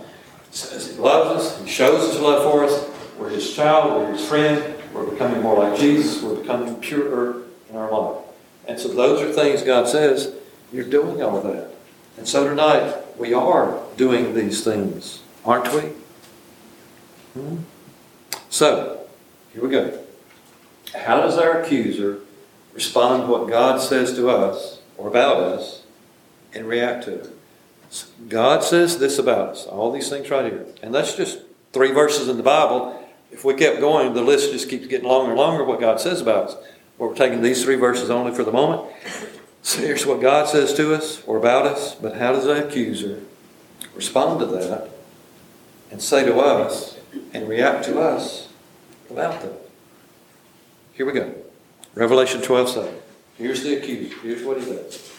It 0.46 0.56
says 0.56 0.92
He 0.92 0.98
loves 0.98 1.44
us, 1.44 1.62
He 1.64 1.70
shows 1.70 2.12
His 2.12 2.22
love 2.22 2.44
for 2.44 2.64
us. 2.64 2.88
We're 3.18 3.30
His 3.30 3.54
child, 3.56 4.02
we're 4.02 4.14
His 4.14 4.28
friend, 4.28 4.76
we're 4.94 5.10
becoming 5.10 5.42
more 5.42 5.58
like 5.58 5.80
Jesus, 5.80 6.22
we're 6.22 6.36
becoming 6.36 6.76
purer 6.76 7.44
in 7.70 7.76
our 7.76 7.92
life. 7.92 8.24
And 8.68 8.80
so 8.80 8.90
those 8.90 9.22
are 9.22 9.32
things 9.32 9.64
God 9.64 9.88
says, 9.88 10.34
you're 10.72 10.86
doing 10.86 11.22
all 11.22 11.38
of 11.38 11.44
that. 11.44 11.72
And 12.18 12.28
so 12.28 12.48
tonight, 12.48 12.96
we 13.18 13.34
are 13.34 13.82
doing 13.98 14.34
these 14.34 14.64
things, 14.64 15.22
aren't 15.44 15.74
we? 15.74 15.92
Hmm? 17.34 17.58
So, 18.50 19.06
here 19.54 19.64
we 19.64 19.70
go. 19.70 20.00
How 20.94 21.22
does 21.22 21.38
our 21.38 21.62
accuser 21.62 22.20
respond 22.74 23.24
to 23.24 23.28
what 23.28 23.48
God 23.48 23.82
says 23.82 24.14
to 24.16 24.30
us 24.30 24.82
or 24.98 25.08
about 25.08 25.38
us 25.38 25.84
and 26.54 26.68
react 26.68 27.06
to 27.06 27.16
it? 27.16 27.30
God 28.28 28.64
says 28.64 29.00
this 29.00 29.20
about 29.20 29.50
us, 29.50 29.66
all 29.66 29.92
these 29.92 30.10
things 30.10 30.30
right 30.30 30.52
here. 30.52 30.66
And 30.82 30.94
that's 30.94 31.16
just 31.16 31.40
three 31.74 31.92
verses 31.92 32.28
in 32.28 32.38
the 32.38 32.44
Bible. 32.44 33.02
If 33.32 33.44
we 33.44 33.54
kept 33.54 33.80
going, 33.80 34.14
the 34.14 34.22
list 34.22 34.52
just 34.52 34.70
keeps 34.70 34.88
getting 34.88 35.08
longer 35.08 35.32
and 35.32 35.40
longer 35.40 35.64
what 35.64 35.80
God 35.80 36.00
says 36.00 36.22
about 36.22 36.50
us. 36.50 36.56
But 36.98 37.10
we're 37.10 37.16
taking 37.16 37.42
these 37.42 37.64
three 37.64 37.76
verses 37.76 38.10
only 38.10 38.34
for 38.34 38.44
the 38.44 38.52
moment. 38.52 38.90
So 39.66 39.82
here's 39.82 40.06
what 40.06 40.22
God 40.22 40.48
says 40.48 40.76
to 40.76 40.94
us 40.94 41.24
or 41.26 41.38
about 41.38 41.66
us, 41.66 41.96
but 41.96 42.18
how 42.18 42.34
does 42.34 42.44
the 42.44 42.68
accuser 42.68 43.24
respond 43.96 44.40
to 44.42 44.46
that 44.46 44.92
and 45.90 46.00
say 46.00 46.24
to 46.24 46.38
us 46.38 47.00
and 47.34 47.50
react 47.50 47.86
to 47.86 48.00
us 48.00 48.50
about 49.10 49.42
that? 49.42 49.54
Here 50.94 51.08
we 51.08 51.14
go. 51.14 51.34
Revelation 51.96 52.44
12 52.44 52.70
7. 52.70 52.94
Here's 53.40 53.64
the 53.64 53.78
accuser. 53.78 54.16
Here's 54.22 54.44
what 54.44 54.60
he 54.60 54.68
does. 54.68 55.12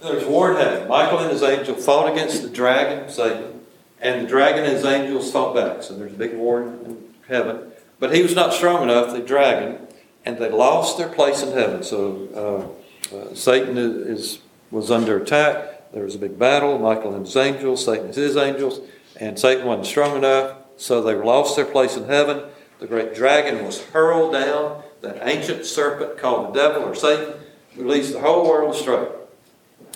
There's 0.00 0.24
war 0.24 0.52
in 0.52 0.58
heaven. 0.58 0.86
Michael 0.86 1.18
and 1.18 1.32
his 1.32 1.42
angel 1.42 1.74
fought 1.74 2.12
against 2.12 2.44
the 2.44 2.48
dragon, 2.48 3.10
Satan, 3.10 3.60
and 4.00 4.24
the 4.24 4.28
dragon 4.28 4.62
and 4.62 4.72
his 4.72 4.84
angels 4.84 5.32
fought 5.32 5.52
back. 5.52 5.82
So 5.82 5.96
there's 5.96 6.12
a 6.12 6.16
big 6.16 6.36
war 6.36 6.62
in 6.62 7.12
heaven. 7.26 7.72
But 7.98 8.14
he 8.14 8.22
was 8.22 8.36
not 8.36 8.54
strong 8.54 8.84
enough, 8.84 9.12
the 9.12 9.18
dragon, 9.18 9.88
and 10.24 10.38
they 10.38 10.48
lost 10.48 10.96
their 10.96 11.08
place 11.08 11.42
in 11.42 11.54
heaven. 11.54 11.82
So 11.82 12.28
uh, 12.76 12.79
uh, 13.12 13.34
Satan 13.34 13.76
is, 13.76 14.40
was 14.70 14.90
under 14.90 15.16
attack. 15.16 15.92
There 15.92 16.04
was 16.04 16.14
a 16.14 16.18
big 16.18 16.38
battle. 16.38 16.78
Michael 16.78 17.14
and 17.14 17.26
his 17.26 17.36
angels, 17.36 17.84
Satan 17.84 18.06
and 18.06 18.14
his 18.14 18.36
angels, 18.36 18.80
and 19.16 19.38
Satan 19.38 19.66
wasn't 19.66 19.86
strong 19.86 20.16
enough. 20.16 20.56
So 20.76 21.02
they 21.02 21.14
lost 21.14 21.56
their 21.56 21.64
place 21.64 21.96
in 21.96 22.04
heaven. 22.06 22.44
The 22.78 22.86
great 22.86 23.14
dragon 23.14 23.64
was 23.64 23.82
hurled 23.86 24.32
down. 24.32 24.82
That 25.02 25.18
ancient 25.22 25.66
serpent 25.66 26.18
called 26.18 26.54
the 26.54 26.58
devil 26.58 26.82
or 26.82 26.94
Satan, 26.94 27.34
released 27.76 28.12
the 28.12 28.20
whole 28.20 28.48
world 28.48 28.74
astray. 28.74 29.08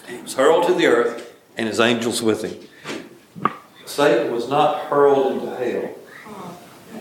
He 0.08 0.20
was 0.20 0.34
hurled 0.34 0.66
to 0.66 0.74
the 0.74 0.86
earth, 0.86 1.34
and 1.56 1.68
his 1.68 1.80
angels 1.80 2.22
with 2.22 2.42
him. 2.42 3.50
Satan 3.86 4.32
was 4.32 4.48
not 4.48 4.86
hurled 4.86 5.32
into 5.32 5.56
hell. 5.56 5.94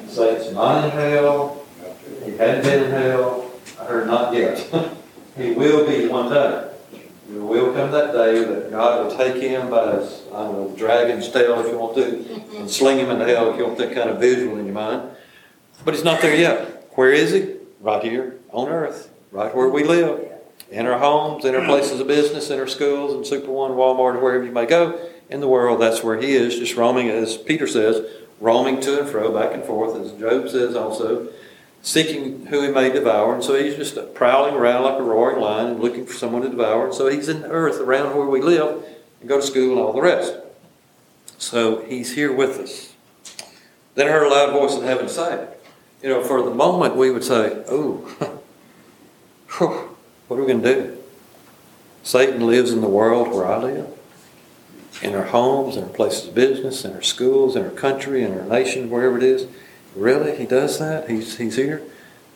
Satan's 0.08 0.53
not 0.53 0.86
in 0.86 0.91
hell. 0.91 1.65
He 2.24 2.38
hadn't 2.38 2.63
been 2.63 2.84
in 2.84 2.91
hell. 2.91 3.51
I 3.79 3.86
heard 3.86 4.08
not 4.08 4.34
yet. 4.34 4.70
he 5.38 5.52
will 5.52 5.88
be 5.88 6.08
one 6.08 6.30
day. 6.32 6.70
There 7.30 7.42
will 7.42 7.74
come 7.74 7.92
that 7.92 8.12
day 8.12 8.44
that 8.44 8.70
God 8.70 9.06
will 9.06 9.18
take 9.18 9.42
him 9.42 9.70
by 9.70 9.96
his, 9.96 10.24
I 10.34 10.44
don't 10.44 10.72
know, 10.72 10.75
dragon's 10.75 11.30
tail 11.32 11.60
if 11.62 11.68
you 11.68 11.78
want 11.78 11.96
to, 11.96 12.58
and 12.58 12.70
sling 12.70 13.00
him 13.00 13.10
into 13.10 13.25
hell 13.25 13.52
if 13.52 13.58
you 13.58 13.66
want 13.66 13.78
that 13.78 13.94
kind 13.94 14.10
of 14.10 14.20
visual 14.20 14.58
in 14.58 14.66
your 14.66 14.75
mind. 14.75 15.10
But 15.86 15.94
he's 15.94 16.04
not 16.04 16.22
there 16.22 16.36
yet. 16.36 16.92
Where 16.96 17.12
is 17.12 17.32
he? 17.32 17.56
Right 17.82 18.04
here 18.04 18.40
on 18.52 18.70
earth, 18.70 19.12
right 19.32 19.54
where 19.56 19.70
we 19.70 19.84
live. 19.84 20.30
In 20.70 20.86
our 20.86 21.00
homes, 21.00 21.46
in 21.46 21.56
our 21.56 21.66
places 21.66 22.00
of 22.00 22.08
business, 22.08 22.50
in 22.50 22.60
our 22.60 22.68
schools, 22.68 23.13
in 23.13 23.25
Super 23.25 23.52
One, 23.52 23.72
Walmart, 23.72 24.22
wherever 24.22 24.44
you 24.44 24.52
may 24.52 24.66
go 24.66 25.00
in 25.30 25.40
the 25.40 25.48
world, 25.48 25.82
that's 25.82 26.04
where 26.04 26.20
he 26.20 26.36
is, 26.36 26.58
just 26.58 26.75
roaming, 26.75 27.10
as 27.10 27.38
Peter 27.38 27.68
says, 27.68 28.06
roaming 28.40 28.80
to 28.82 29.00
and 29.00 29.10
fro, 29.10 29.32
back 29.34 29.54
and 29.54 29.63
forth, 29.63 29.96
as 29.96 30.12
Job 30.13 30.50
says 30.50 30.75
also, 30.75 31.28
seeking 31.84 32.48
who 32.48 32.62
he 32.62 32.70
may 32.70 32.92
devour. 32.92 33.36
And 33.36 33.44
so 33.44 33.62
he's 33.62 33.75
just 33.75 34.16
prowling 34.16 34.56
around 34.56 34.84
like 34.84 34.98
a 34.98 35.04
roaring 35.04 35.40
lion 35.40 35.68
and 35.68 35.80
looking 35.80 36.06
for 36.08 36.13
someone 36.13 36.42
to 36.42 36.50
devour. 36.50 36.86
And 36.86 36.96
so 36.96 37.08
he's 37.10 37.30
in 37.30 37.42
the 37.42 37.50
earth 37.50 37.80
around 37.80 38.16
where 38.16 38.25
we 38.25 38.42
live 38.42 38.84
and 39.20 39.30
go 39.30 39.40
to 39.40 39.46
school 39.46 39.72
and 39.72 39.80
all 39.80 39.94
the 39.94 40.02
rest. 40.02 40.34
So 41.38 41.84
he's 41.84 42.16
here 42.16 42.34
with 42.34 42.58
us. 42.58 42.94
Then 43.96 44.08
I 44.08 44.12
heard 44.12 44.25
a 44.25 44.30
loud 44.30 44.54
voice 44.54 44.75
in 44.75 44.84
heaven 44.84 45.10
say, 45.10 45.48
you 46.02 46.10
know, 46.10 46.24
for 46.24 46.42
the 46.42 46.56
moment 46.56 46.96
we 46.96 47.12
would 47.12 47.24
say, 47.24 47.63
oh, 47.68 47.98
what 49.60 50.38
are 50.38 50.42
we 50.42 50.48
going 50.48 50.63
to 50.63 50.74
do? 50.74 50.98
Satan 52.02 52.48
lives 52.48 52.72
in 52.72 52.82
the 52.82 52.90
world 52.90 53.30
where 53.30 53.46
I 53.46 53.58
live 53.58 53.90
in 55.02 55.16
our 55.16 55.25
homes, 55.25 55.75
in 55.75 55.84
our 55.84 55.90
places 55.90 56.30
of 56.30 56.36
business, 56.36 56.86
in 56.86 56.94
our 56.94 57.02
schools, 57.02 57.58
in 57.58 57.63
our 57.63 57.72
country, 57.72 58.24
in 58.24 58.38
our 58.38 58.46
nation, 58.46 58.90
wherever 58.90 59.18
it 59.18 59.24
is. 59.24 59.48
Really? 59.96 60.36
He 60.36 60.46
does 60.46 60.80
that? 60.80 61.10
He's, 61.10 61.38
he's 61.38 61.56
here? 61.56 61.82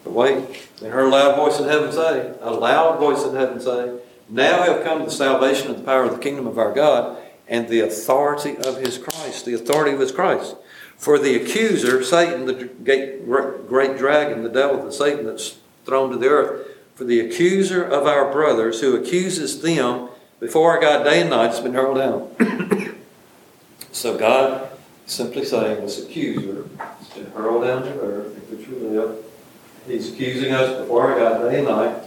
But 0.03 0.13
wait, 0.13 0.69
they 0.79 0.89
heard 0.89 1.07
a 1.07 1.09
loud 1.09 1.35
voice 1.35 1.59
in 1.59 1.67
heaven 1.67 1.91
say, 1.91 2.33
a 2.41 2.51
loud 2.51 2.99
voice 2.99 3.23
in 3.23 3.35
heaven 3.35 3.59
say, 3.59 3.97
Now 4.29 4.63
have 4.63 4.83
come 4.83 5.03
the 5.03 5.11
salvation 5.11 5.69
and 5.69 5.79
the 5.79 5.83
power 5.83 6.03
of 6.03 6.11
the 6.11 6.19
kingdom 6.19 6.47
of 6.47 6.57
our 6.57 6.73
God 6.73 7.17
and 7.47 7.67
the 7.67 7.79
authority 7.79 8.57
of 8.57 8.77
his 8.77 8.97
Christ, 8.97 9.45
the 9.45 9.53
authority 9.53 9.93
of 9.93 9.99
his 9.99 10.11
Christ. 10.11 10.55
For 10.97 11.19
the 11.19 11.35
accuser, 11.35 12.03
Satan, 12.03 12.45
the 12.45 12.65
great, 12.65 13.67
great 13.67 13.97
dragon, 13.97 14.43
the 14.43 14.49
devil, 14.49 14.83
the 14.83 14.91
Satan 14.91 15.25
that's 15.25 15.57
thrown 15.85 16.09
to 16.11 16.17
the 16.17 16.27
earth, 16.27 16.67
for 16.95 17.03
the 17.03 17.19
accuser 17.19 17.83
of 17.83 18.07
our 18.07 18.31
brothers 18.31 18.81
who 18.81 18.95
accuses 18.95 19.61
them 19.61 20.09
before 20.39 20.71
our 20.71 20.81
God 20.81 21.03
day 21.03 21.21
and 21.21 21.29
night 21.29 21.51
has 21.51 21.59
been 21.59 21.73
hurled 21.73 21.97
down. 21.97 22.95
so 23.91 24.17
God 24.17 24.66
simply 25.07 25.43
saying 25.43 25.81
this 25.81 26.03
accuser 26.03 26.67
has 26.77 27.07
been 27.09 27.31
hurled 27.31 27.63
down 27.63 27.81
to 27.81 27.99
earth, 28.01 28.35
in 28.35 28.57
which 28.57 28.67
we 28.67 28.75
live. 28.75 29.23
He's 29.87 30.13
accusing 30.13 30.51
us 30.51 30.81
before 30.81 31.11
our 31.11 31.17
God 31.17 31.49
day 31.49 31.59
and 31.59 31.67
night. 31.67 32.03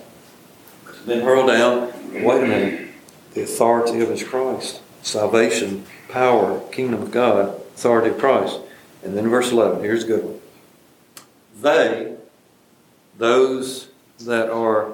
Has 0.86 0.98
been 0.98 1.22
hurled 1.22 1.48
down. 1.48 1.92
Wait 2.22 2.44
a 2.44 2.46
minute. 2.46 2.90
The 3.32 3.42
authority 3.42 4.00
of 4.02 4.10
his 4.10 4.22
Christ. 4.22 4.82
Salvation, 5.02 5.86
power, 6.10 6.60
kingdom 6.70 7.02
of 7.02 7.10
God, 7.10 7.48
authority 7.74 8.10
of 8.10 8.18
Christ. 8.18 8.60
And 9.02 9.16
then 9.16 9.28
verse 9.28 9.50
11, 9.50 9.82
here's 9.82 10.04
a 10.04 10.06
good 10.06 10.24
one. 10.24 10.40
They, 11.62 12.16
those 13.16 13.88
that 14.20 14.50
are 14.50 14.92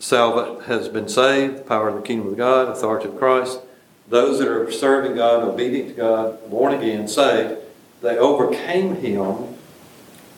salvate 0.00 0.64
has 0.64 0.88
been 0.88 1.08
saved, 1.08 1.66
power 1.66 1.90
of 1.90 1.96
the 1.96 2.02
kingdom 2.02 2.32
of 2.32 2.36
God, 2.36 2.68
authority 2.68 3.08
of 3.08 3.18
Christ. 3.18 3.60
Those 4.10 4.40
that 4.40 4.48
are 4.48 4.70
serving 4.72 5.14
God, 5.14 5.44
obedient 5.44 5.90
to 5.90 5.94
God, 5.94 6.50
born 6.50 6.74
again, 6.74 7.06
saved, 7.06 7.60
they 8.02 8.18
overcame 8.18 8.96
him 8.96 9.54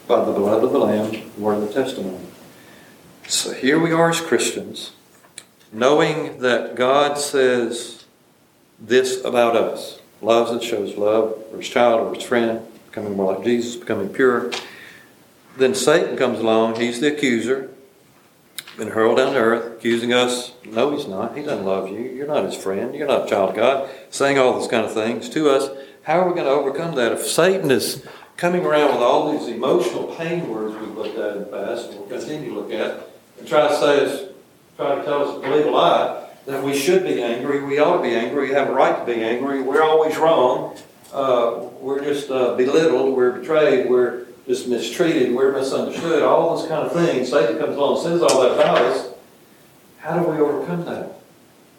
by 0.06 0.22
the 0.24 0.32
blood 0.32 0.62
of 0.62 0.72
the 0.72 0.78
Lamb, 0.78 1.32
word 1.38 1.62
of 1.62 1.68
the 1.68 1.72
testimony. 1.72 2.26
So 3.26 3.54
here 3.54 3.80
we 3.80 3.90
are 3.90 4.10
as 4.10 4.20
Christians, 4.20 4.92
knowing 5.72 6.40
that 6.40 6.74
God 6.74 7.16
says 7.16 8.04
this 8.78 9.24
about 9.24 9.56
us. 9.56 10.00
Loves 10.20 10.50
us, 10.50 10.62
shows 10.62 10.98
love 10.98 11.42
for 11.50 11.56
his 11.56 11.68
child 11.68 12.00
or 12.00 12.14
his 12.14 12.24
friend, 12.24 12.60
becoming 12.90 13.16
more 13.16 13.34
like 13.34 13.44
Jesus, 13.44 13.76
becoming 13.76 14.10
pure. 14.10 14.52
Then 15.56 15.74
Satan 15.74 16.18
comes 16.18 16.40
along, 16.40 16.78
he's 16.78 17.00
the 17.00 17.14
accuser, 17.16 17.70
been 18.76 18.88
hurled 18.88 19.18
down 19.18 19.34
to 19.34 19.38
earth, 19.38 19.78
accusing 19.78 20.12
us. 20.12 20.52
No, 20.64 20.96
he's 20.96 21.06
not. 21.06 21.36
He 21.36 21.42
doesn't 21.42 21.64
love 21.64 21.90
you. 21.90 22.00
You're 22.00 22.26
not 22.26 22.44
his 22.44 22.56
friend. 22.56 22.94
You're 22.94 23.06
not 23.06 23.26
a 23.26 23.30
child 23.30 23.50
of 23.50 23.56
God. 23.56 23.90
Saying 24.10 24.38
all 24.38 24.58
those 24.58 24.68
kind 24.68 24.84
of 24.84 24.92
things 24.92 25.28
to 25.30 25.50
us. 25.50 25.70
How 26.02 26.20
are 26.20 26.28
we 26.28 26.34
going 26.34 26.46
to 26.46 26.50
overcome 26.50 26.94
that? 26.96 27.12
If 27.12 27.26
Satan 27.26 27.70
is 27.70 28.06
coming 28.36 28.64
around 28.64 28.92
with 28.92 29.02
all 29.02 29.38
these 29.38 29.48
emotional 29.48 30.14
pain 30.16 30.48
words 30.48 30.74
we've 30.76 30.96
looked 30.96 31.18
at 31.18 31.36
in 31.36 31.40
the 31.40 31.46
past, 31.46 31.90
and 31.90 32.00
we'll 32.00 32.08
continue 32.08 32.50
to 32.50 32.54
look 32.54 32.72
at, 32.72 33.08
and 33.38 33.46
try 33.46 33.68
to 33.68 33.76
say 33.76 34.04
us, 34.04 34.28
try 34.76 34.96
to 34.96 35.04
tell 35.04 35.28
us 35.28 35.34
to 35.34 35.48
believe 35.48 35.66
a 35.66 35.70
lie, 35.70 36.28
that 36.46 36.62
we 36.62 36.76
should 36.76 37.04
be 37.04 37.22
angry, 37.22 37.62
we 37.62 37.78
ought 37.78 37.98
to 37.98 38.02
be 38.02 38.14
angry, 38.14 38.48
we 38.48 38.54
have 38.54 38.68
a 38.68 38.72
right 38.72 38.98
to 38.98 39.04
be 39.04 39.22
angry, 39.22 39.62
we're 39.62 39.82
always 39.82 40.16
wrong, 40.16 40.76
uh, 41.12 41.68
we're 41.80 42.02
just 42.02 42.30
uh, 42.30 42.56
belittled, 42.56 43.14
we're 43.14 43.38
betrayed, 43.38 43.88
we're 43.88 44.21
just 44.46 44.68
mistreated, 44.68 45.34
we're 45.34 45.52
misunderstood, 45.52 46.22
all 46.22 46.56
those 46.56 46.68
kind 46.68 46.86
of 46.86 46.92
things. 46.92 47.30
Satan 47.30 47.58
comes 47.58 47.76
along 47.76 47.94
and 47.94 48.02
says 48.02 48.22
all 48.22 48.42
that 48.42 48.52
about 48.52 48.78
us. 48.78 49.12
How 49.98 50.18
do 50.18 50.28
we 50.28 50.38
overcome 50.38 50.84
that? 50.86 51.20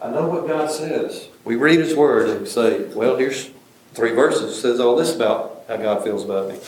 I 0.02 0.10
know 0.10 0.28
what 0.28 0.48
God 0.48 0.72
says. 0.72 1.28
We 1.44 1.56
read 1.56 1.80
His 1.80 1.96
Word 1.96 2.30
and 2.30 2.48
say, 2.48 2.86
well, 2.94 3.18
here's 3.18 3.50
three 3.94 4.12
verses 4.12 4.60
says 4.60 4.80
all 4.80 4.96
this 4.96 5.16
about 5.16 5.64
how 5.68 5.78
God 5.78 6.04
feels 6.04 6.24
about 6.24 6.50
me. 6.50 6.60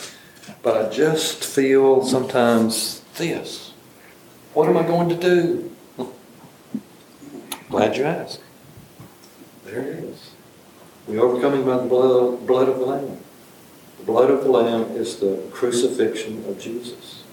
But 0.62 0.86
I 0.86 0.90
just 0.90 1.44
feel 1.44 2.04
sometimes 2.04 3.00
this. 3.16 3.72
What 4.54 4.68
am 4.68 4.76
I 4.76 4.82
going 4.82 5.08
to 5.08 5.16
do? 5.16 5.72
Glad 7.68 7.96
you 7.96 8.04
asked. 8.04 8.40
There 9.64 9.80
it 9.80 10.04
is. 10.04 10.30
We 11.06 11.18
overcoming 11.18 11.64
by 11.64 11.78
the 11.78 11.88
blood, 11.88 12.46
blood 12.46 12.68
of 12.68 12.78
the 12.78 12.84
Lamb. 12.84 13.18
Blood 14.06 14.30
of 14.30 14.44
the 14.44 14.50
Lamb 14.50 14.92
is 14.92 15.16
the 15.16 15.42
crucifixion 15.50 16.44
of 16.48 16.60
Jesus. 16.60 17.24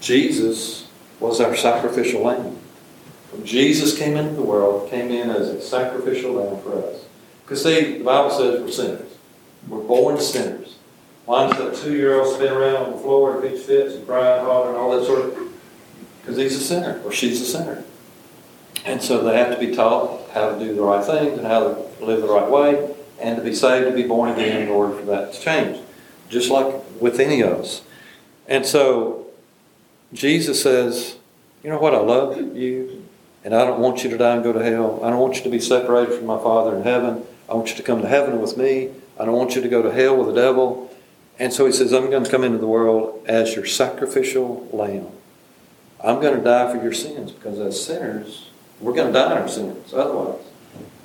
Jesus 0.00 0.88
was 1.20 1.40
our 1.40 1.54
sacrificial 1.54 2.24
lamb. 2.24 2.58
When 3.30 3.46
Jesus 3.46 3.96
came 3.96 4.16
into 4.16 4.34
the 4.34 4.42
world, 4.42 4.90
came 4.90 5.12
in 5.12 5.30
as 5.30 5.48
a 5.48 5.62
sacrificial 5.62 6.32
lamb 6.32 6.60
for 6.60 6.84
us. 6.84 7.06
Because 7.44 7.62
see, 7.62 7.98
the 7.98 8.04
Bible 8.04 8.30
says 8.30 8.60
we're 8.60 8.70
sinners. 8.70 9.16
We're 9.68 9.78
born 9.78 10.20
sinners. 10.20 10.76
Why 11.24 11.46
does 11.46 11.56
that 11.58 11.76
two-year-old 11.82 12.34
spin 12.34 12.52
around 12.52 12.76
on 12.76 12.90
the 12.92 12.98
floor 12.98 13.34
and 13.34 13.42
pitch 13.48 13.62
fits 13.62 13.94
and 13.94 14.04
cry 14.04 14.38
and 14.38 14.46
holler 14.46 14.70
and 14.70 14.76
all 14.76 14.98
that 14.98 15.06
sort 15.06 15.20
of? 15.20 15.52
Because 16.20 16.36
he's 16.36 16.56
a 16.56 16.60
sinner 16.60 17.00
or 17.04 17.12
she's 17.12 17.40
a 17.40 17.46
sinner. 17.46 17.84
And 18.84 19.00
so 19.00 19.22
they 19.22 19.38
have 19.38 19.56
to 19.56 19.64
be 19.64 19.72
taught 19.72 20.28
how 20.32 20.52
to 20.52 20.58
do 20.58 20.74
the 20.74 20.82
right 20.82 21.04
things 21.04 21.38
and 21.38 21.46
how 21.46 21.60
to 21.60 22.04
live 22.04 22.22
the 22.22 22.28
right 22.28 22.50
way, 22.50 22.92
and 23.20 23.36
to 23.36 23.42
be 23.42 23.54
saved, 23.54 23.86
to 23.86 23.94
be 23.94 24.02
born 24.02 24.30
again 24.30 24.62
in 24.62 24.68
order 24.68 24.98
for 24.98 25.04
that 25.04 25.32
to 25.32 25.40
change. 25.40 25.78
Just 26.32 26.50
like 26.50 26.74
with 26.98 27.20
any 27.20 27.42
of 27.42 27.60
us. 27.60 27.82
And 28.48 28.64
so 28.64 29.26
Jesus 30.14 30.62
says, 30.62 31.18
You 31.62 31.68
know 31.68 31.78
what? 31.78 31.94
I 31.94 31.98
love 31.98 32.56
you, 32.56 33.06
and 33.44 33.54
I 33.54 33.66
don't 33.66 33.80
want 33.80 34.02
you 34.02 34.08
to 34.08 34.16
die 34.16 34.34
and 34.34 34.42
go 34.42 34.52
to 34.52 34.64
hell. 34.64 34.98
I 35.04 35.10
don't 35.10 35.18
want 35.18 35.36
you 35.36 35.42
to 35.42 35.50
be 35.50 35.60
separated 35.60 36.16
from 36.16 36.26
my 36.26 36.38
Father 36.38 36.74
in 36.74 36.84
heaven. 36.84 37.26
I 37.50 37.54
want 37.54 37.68
you 37.68 37.76
to 37.76 37.82
come 37.82 38.00
to 38.00 38.08
heaven 38.08 38.40
with 38.40 38.56
me. 38.56 38.90
I 39.20 39.26
don't 39.26 39.36
want 39.36 39.54
you 39.54 39.60
to 39.60 39.68
go 39.68 39.82
to 39.82 39.92
hell 39.92 40.16
with 40.16 40.34
the 40.34 40.40
devil. 40.40 40.90
And 41.38 41.52
so 41.52 41.66
he 41.66 41.72
says, 41.72 41.92
I'm 41.92 42.08
going 42.08 42.24
to 42.24 42.30
come 42.30 42.44
into 42.44 42.58
the 42.58 42.66
world 42.66 43.22
as 43.26 43.54
your 43.54 43.66
sacrificial 43.66 44.68
lamb. 44.72 45.08
I'm 46.02 46.20
going 46.20 46.36
to 46.36 46.42
die 46.42 46.72
for 46.72 46.82
your 46.82 46.94
sins 46.94 47.30
because 47.30 47.58
as 47.58 47.84
sinners, 47.84 48.48
we're 48.80 48.94
going 48.94 49.08
to 49.08 49.12
die 49.12 49.32
in 49.32 49.38
our 49.42 49.48
sins 49.48 49.92
otherwise. 49.92 50.40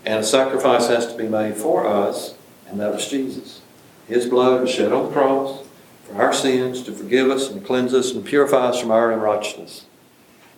And 0.06 0.20
a 0.20 0.24
sacrifice 0.24 0.88
has 0.88 1.08
to 1.08 1.18
be 1.18 1.28
made 1.28 1.56
for 1.56 1.86
us, 1.86 2.36
and 2.68 2.80
that 2.80 2.94
was 2.94 3.10
Jesus. 3.10 3.62
His 4.08 4.26
blood 4.26 4.62
was 4.62 4.72
shed 4.72 4.92
on 4.92 5.08
the 5.08 5.12
cross 5.12 5.64
for 6.06 6.22
our 6.22 6.34
sins 6.34 6.82
to 6.84 6.92
forgive 6.92 7.30
us 7.30 7.50
and 7.50 7.66
cleanse 7.66 7.94
us 7.94 8.12
and 8.12 8.26
purify 8.26 8.68
us 8.68 8.80
from 8.80 8.92
our 8.92 9.12
unrighteousness. 9.12 9.86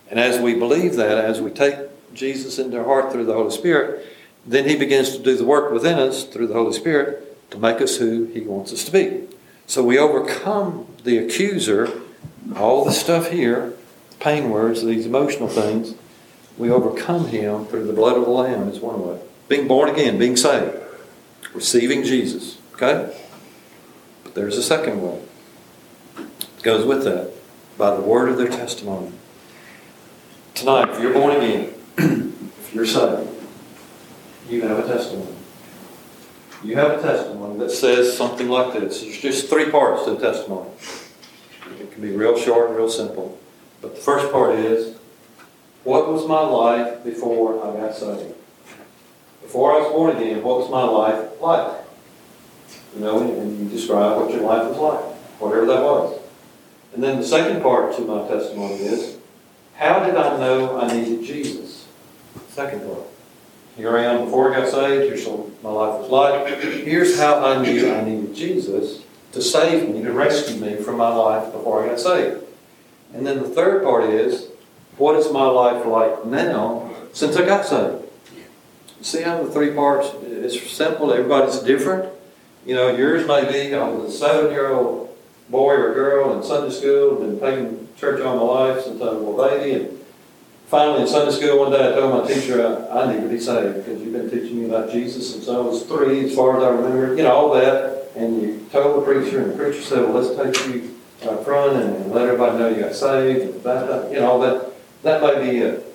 And 0.08 0.18
as 0.18 0.40
we 0.40 0.54
believe 0.54 0.96
that, 0.96 1.18
as 1.18 1.40
we 1.40 1.50
take 1.50 1.76
Jesus 2.14 2.58
into 2.58 2.78
our 2.78 2.84
heart 2.84 3.12
through 3.12 3.24
the 3.24 3.34
Holy 3.34 3.50
Spirit, 3.50 4.06
then 4.46 4.68
He 4.68 4.76
begins 4.76 5.16
to 5.16 5.22
do 5.22 5.36
the 5.36 5.44
work 5.44 5.72
within 5.72 5.98
us 5.98 6.24
through 6.24 6.46
the 6.46 6.54
Holy 6.54 6.72
Spirit 6.72 7.50
to 7.50 7.58
make 7.58 7.80
us 7.80 7.96
who 7.96 8.24
He 8.26 8.40
wants 8.40 8.72
us 8.72 8.84
to 8.84 8.92
be. 8.92 9.26
So 9.66 9.84
we 9.84 9.98
overcome 9.98 10.86
the 11.04 11.18
accuser, 11.18 12.00
all 12.56 12.84
the 12.84 12.92
stuff 12.92 13.30
here, 13.30 13.74
pain 14.18 14.50
words, 14.50 14.84
these 14.84 15.06
emotional 15.06 15.48
things, 15.48 15.94
we 16.58 16.70
overcome 16.70 17.28
him 17.28 17.64
through 17.66 17.86
the 17.86 17.92
blood 17.92 18.16
of 18.16 18.24
the 18.24 18.30
Lamb 18.30 18.68
is 18.68 18.80
one 18.80 19.06
way. 19.06 19.18
Being 19.48 19.66
born 19.66 19.88
again, 19.88 20.18
being 20.18 20.36
saved, 20.36 20.76
receiving 21.54 22.04
Jesus. 22.04 22.58
Okay? 22.74 23.16
But 24.30 24.42
there's 24.42 24.56
a 24.56 24.62
second 24.62 25.02
way. 25.02 25.20
It 26.18 26.62
goes 26.62 26.86
with 26.86 27.02
that. 27.02 27.32
By 27.76 27.96
the 27.96 28.00
word 28.00 28.28
of 28.28 28.36
their 28.36 28.46
testimony. 28.46 29.10
Tonight, 30.54 30.90
if 30.90 31.00
you're 31.00 31.12
born 31.12 31.34
again, 31.34 31.74
if 31.98 32.72
you're 32.72 32.86
saved, 32.86 33.28
you 34.48 34.62
have 34.62 34.78
a 34.78 34.86
testimony. 34.86 35.34
You 36.62 36.76
have 36.76 36.92
a 36.92 37.02
testimony 37.02 37.58
that 37.58 37.72
says 37.72 38.16
something 38.16 38.48
like 38.48 38.74
this. 38.74 39.00
There's 39.00 39.18
just 39.18 39.48
three 39.48 39.68
parts 39.68 40.04
to 40.04 40.12
the 40.12 40.20
testimony. 40.20 40.70
It 41.80 41.90
can 41.90 42.00
be 42.00 42.12
real 42.12 42.38
short 42.38 42.68
and 42.68 42.76
real 42.76 42.90
simple. 42.90 43.36
But 43.82 43.96
the 43.96 44.00
first 44.00 44.30
part 44.30 44.54
is, 44.54 44.96
what 45.82 46.06
was 46.06 46.28
my 46.28 46.42
life 46.42 47.02
before 47.02 47.66
I 47.66 47.80
got 47.80 47.96
saved? 47.96 48.34
Before 49.42 49.72
I 49.72 49.78
was 49.78 49.90
born 49.90 50.16
again, 50.16 50.44
what 50.44 50.58
was 50.58 50.70
my 50.70 50.84
life 50.84 51.40
like? 51.40 51.89
You 52.94 53.00
know, 53.00 53.20
and 53.20 53.58
you 53.58 53.68
describe 53.68 54.16
what 54.20 54.30
your 54.30 54.42
life 54.42 54.68
was 54.68 54.78
like, 54.78 55.14
whatever 55.40 55.66
that 55.66 55.82
was. 55.82 56.20
And 56.92 57.02
then 57.02 57.20
the 57.20 57.26
second 57.26 57.62
part 57.62 57.94
to 57.96 58.02
my 58.02 58.26
testimony 58.26 58.74
is, 58.74 59.16
how 59.76 60.04
did 60.04 60.16
I 60.16 60.36
know 60.38 60.80
I 60.80 60.92
needed 60.92 61.24
Jesus? 61.24 61.86
Second 62.48 62.84
part. 62.84 63.06
Here 63.76 63.96
I 63.96 64.04
am 64.04 64.24
before 64.24 64.52
I 64.52 64.60
got 64.60 64.68
saved. 64.68 65.04
Here's 65.04 65.26
what 65.26 65.62
my 65.62 65.70
life 65.70 66.00
was 66.00 66.10
like. 66.10 66.62
Here's 66.84 67.18
how 67.18 67.44
I 67.44 67.62
knew 67.62 67.92
I 67.94 68.02
needed 68.02 68.34
Jesus 68.34 69.02
to 69.32 69.40
save 69.40 69.88
me, 69.88 70.02
to 70.02 70.12
rescue 70.12 70.56
me 70.56 70.76
from 70.76 70.96
my 70.96 71.14
life 71.14 71.52
before 71.52 71.84
I 71.84 71.90
got 71.90 72.00
saved. 72.00 72.44
And 73.14 73.26
then 73.26 73.38
the 73.38 73.48
third 73.48 73.84
part 73.84 74.04
is, 74.04 74.48
what 74.96 75.16
is 75.16 75.32
my 75.32 75.46
life 75.46 75.86
like 75.86 76.26
now 76.26 76.90
since 77.12 77.36
I 77.36 77.46
got 77.46 77.64
saved? 77.64 78.04
See 79.00 79.22
how 79.22 79.42
the 79.42 79.50
three 79.50 79.72
parts, 79.72 80.10
it's 80.24 80.70
simple, 80.70 81.12
everybody's 81.12 81.60
different. 81.60 82.12
You 82.66 82.74
know, 82.74 82.94
yours 82.94 83.26
may 83.26 83.50
be, 83.50 83.74
I 83.74 83.88
was 83.88 84.14
a 84.14 84.18
seven-year-old 84.18 85.16
boy 85.48 85.72
or 85.72 85.94
girl 85.94 86.36
in 86.36 86.42
Sunday 86.44 86.74
school, 86.74 87.16
been 87.16 87.38
playing 87.38 87.88
church 87.96 88.20
all 88.20 88.36
my 88.36 88.72
life 88.72 88.84
since 88.84 89.00
I 89.00 89.06
was 89.06 89.14
a 89.14 89.18
little 89.18 89.48
baby, 89.48 89.84
and 89.84 89.98
finally 90.66 91.02
in 91.02 91.08
Sunday 91.08 91.32
school 91.32 91.58
one 91.58 91.72
day 91.72 91.90
I 91.90 91.94
told 91.94 92.22
my 92.22 92.32
teacher 92.32 92.86
I, 92.92 93.00
I 93.00 93.12
need 93.12 93.22
to 93.22 93.28
be 93.28 93.40
saved 93.40 93.76
because 93.76 94.00
you've 94.00 94.12
been 94.12 94.30
teaching 94.30 94.60
me 94.60 94.66
about 94.66 94.92
Jesus 94.92 95.32
since 95.32 95.48
I 95.48 95.58
was 95.58 95.84
three, 95.84 96.26
as 96.26 96.34
far 96.34 96.58
as 96.58 96.62
I 96.62 96.68
remember, 96.68 97.16
you 97.16 97.22
know, 97.22 97.32
all 97.32 97.54
that. 97.54 98.08
And 98.14 98.42
you 98.42 98.66
told 98.70 99.00
the 99.00 99.06
preacher, 99.06 99.40
and 99.40 99.52
the 99.52 99.56
preacher 99.56 99.80
said, 99.80 100.00
well, 100.00 100.20
let's 100.20 100.36
take 100.36 100.66
you 100.66 100.98
up 101.22 101.44
front 101.44 101.76
and, 101.76 101.96
and 101.96 102.12
let 102.12 102.26
everybody 102.26 102.58
know 102.58 102.68
you 102.68 102.80
got 102.80 102.94
saved, 102.94 103.40
and 103.40 103.62
that, 103.62 104.12
you 104.12 104.20
know, 104.20 104.40
that, 104.40 104.72
that 105.02 105.22
may 105.22 105.50
be 105.50 105.58
it. 105.58 105.86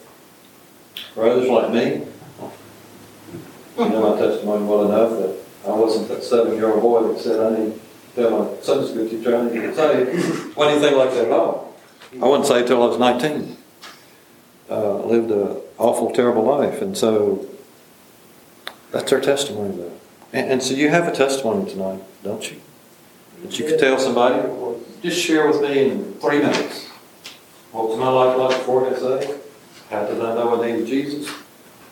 For 1.14 1.30
others 1.30 1.48
like 1.48 1.72
me, 1.72 2.06
you 3.78 3.90
know 3.90 4.16
my 4.16 4.20
testimony 4.20 4.66
well 4.66 4.86
enough 4.92 5.12
that 5.20 5.45
I 5.66 5.72
wasn't 5.72 6.08
that 6.10 6.24
seven-year-old 6.24 6.82
boy 6.82 7.14
that 7.14 7.20
said, 7.20 7.40
I 7.40 7.58
need 7.58 7.74
to 7.74 7.82
tell 8.16 8.46
my 8.46 8.62
Sunday 8.62 8.88
school 8.88 9.10
teacher 9.10 9.36
I 9.36 9.44
need 9.44 9.62
to. 9.62 10.54
Wasn't 10.56 10.58
anything 10.60 10.98
like 10.98 11.12
that 11.12 11.26
at 11.26 11.32
all. 11.32 11.76
I 12.14 12.26
wasn't 12.26 12.48
saved 12.48 12.68
till 12.68 12.84
I 12.84 12.88
was 12.88 13.00
19. 13.00 13.58
Uh, 14.70 14.98
lived 15.06 15.32
a 15.32 15.62
awful, 15.78 16.12
terrible 16.12 16.44
life, 16.44 16.82
and 16.82 16.98
so 16.98 17.48
that's 18.92 19.12
our 19.12 19.20
testimony, 19.20 19.76
though. 19.76 19.92
And, 20.34 20.54
and 20.54 20.64
so 20.64 20.74
you 20.74 20.90
have 20.90 21.08
a 21.08 21.12
testimony 21.12 21.70
tonight, 21.70 22.02
don't 22.24 22.50
you? 22.50 22.62
That 23.44 23.60
you 23.60 23.66
could 23.66 23.80
tell 23.80 24.00
somebody, 24.00 24.48
just 25.02 25.20
share 25.20 25.48
with 25.48 25.62
me 25.62 25.92
in 25.92 26.14
three 26.16 26.40
minutes. 26.40 26.88
What 27.72 27.90
was 27.90 28.00
my 28.00 28.08
life 28.08 28.38
like 28.38 28.58
before 28.58 28.88
I 28.88 28.92
got 28.92 29.00
saved? 29.00 29.42
How 29.90 30.06
did 30.06 30.22
I 30.22 30.34
know 30.34 30.62
I 30.62 30.66
needed 30.66 30.88
Jesus? 30.88 31.28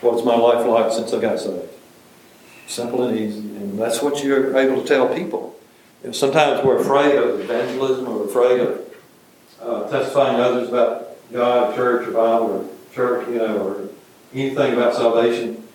What 0.02 0.14
was 0.14 0.26
my 0.26 0.36
life 0.36 0.66
like 0.66 0.92
since 0.92 1.14
I 1.14 1.20
got 1.22 1.40
saved? 1.40 1.70
Simple 2.68 3.04
and 3.04 3.20
easy, 3.20 3.40
and 3.74 3.82
that's 3.82 4.04
what 4.04 4.24
you're 4.24 4.56
able 4.56 4.84
to 4.84 4.88
tell 4.88 5.12
people. 5.12 5.56
Know, 6.04 6.12
sometimes 6.12 6.64
we're 6.64 6.78
afraid 6.78 7.16
of 7.16 7.40
evangelism, 7.40 8.08
or 8.08 8.26
afraid 8.26 8.60
of 8.60 8.96
uh, 9.60 9.90
testifying 9.90 10.38
to 10.38 10.44
others 10.44 10.70
about 10.70 11.08
God, 11.32 11.76
church, 11.76 12.08
or 12.08 12.12
Bible, 12.12 12.52
or 12.52 12.94
church, 12.94 13.28
you 13.30 13.38
know, 13.38 13.68
or 13.68 13.90
anything 14.32 14.74
about 14.74 14.94
salvation. 14.94 15.68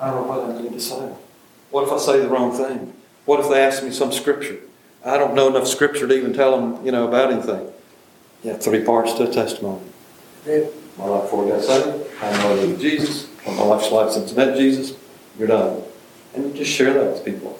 I 0.00 0.06
don't 0.06 0.26
know 0.26 0.32
what 0.32 0.56
I 0.56 0.62
need 0.62 0.72
to 0.72 0.80
say. 0.80 1.12
What 1.70 1.86
if 1.86 1.92
I 1.92 1.98
say 1.98 2.20
the 2.20 2.28
wrong 2.28 2.52
thing? 2.52 2.94
What 3.26 3.40
if 3.40 3.50
they 3.50 3.62
ask 3.62 3.84
me 3.84 3.90
some 3.90 4.12
scripture? 4.12 4.60
I 5.04 5.18
don't 5.18 5.34
know 5.34 5.48
enough 5.48 5.68
scripture 5.68 6.08
to 6.08 6.14
even 6.14 6.32
tell 6.32 6.58
them, 6.58 6.86
you 6.86 6.90
know, 6.90 7.06
about 7.06 7.34
anything. 7.34 7.70
Yeah, 8.42 8.56
three 8.56 8.82
parts 8.82 9.12
to 9.14 9.28
a 9.28 9.30
testimony. 9.30 9.82
Yeah. 10.46 10.64
My 10.96 11.04
life 11.04 11.24
before 11.24 11.44
I 11.44 11.50
got 11.50 11.64
saved, 11.64 12.06
I 12.22 12.32
know 12.32 12.72
I 12.72 12.76
Jesus, 12.76 13.28
my 13.46 13.62
life's 13.62 13.92
life 13.92 14.12
since 14.12 14.32
I 14.32 14.36
met 14.36 14.56
Jesus, 14.56 14.96
you're 15.38 15.48
done. 15.48 15.82
And 16.34 16.44
you 16.46 16.52
just 16.52 16.70
share 16.70 16.92
that 16.94 17.12
with 17.12 17.24
people. 17.24 17.58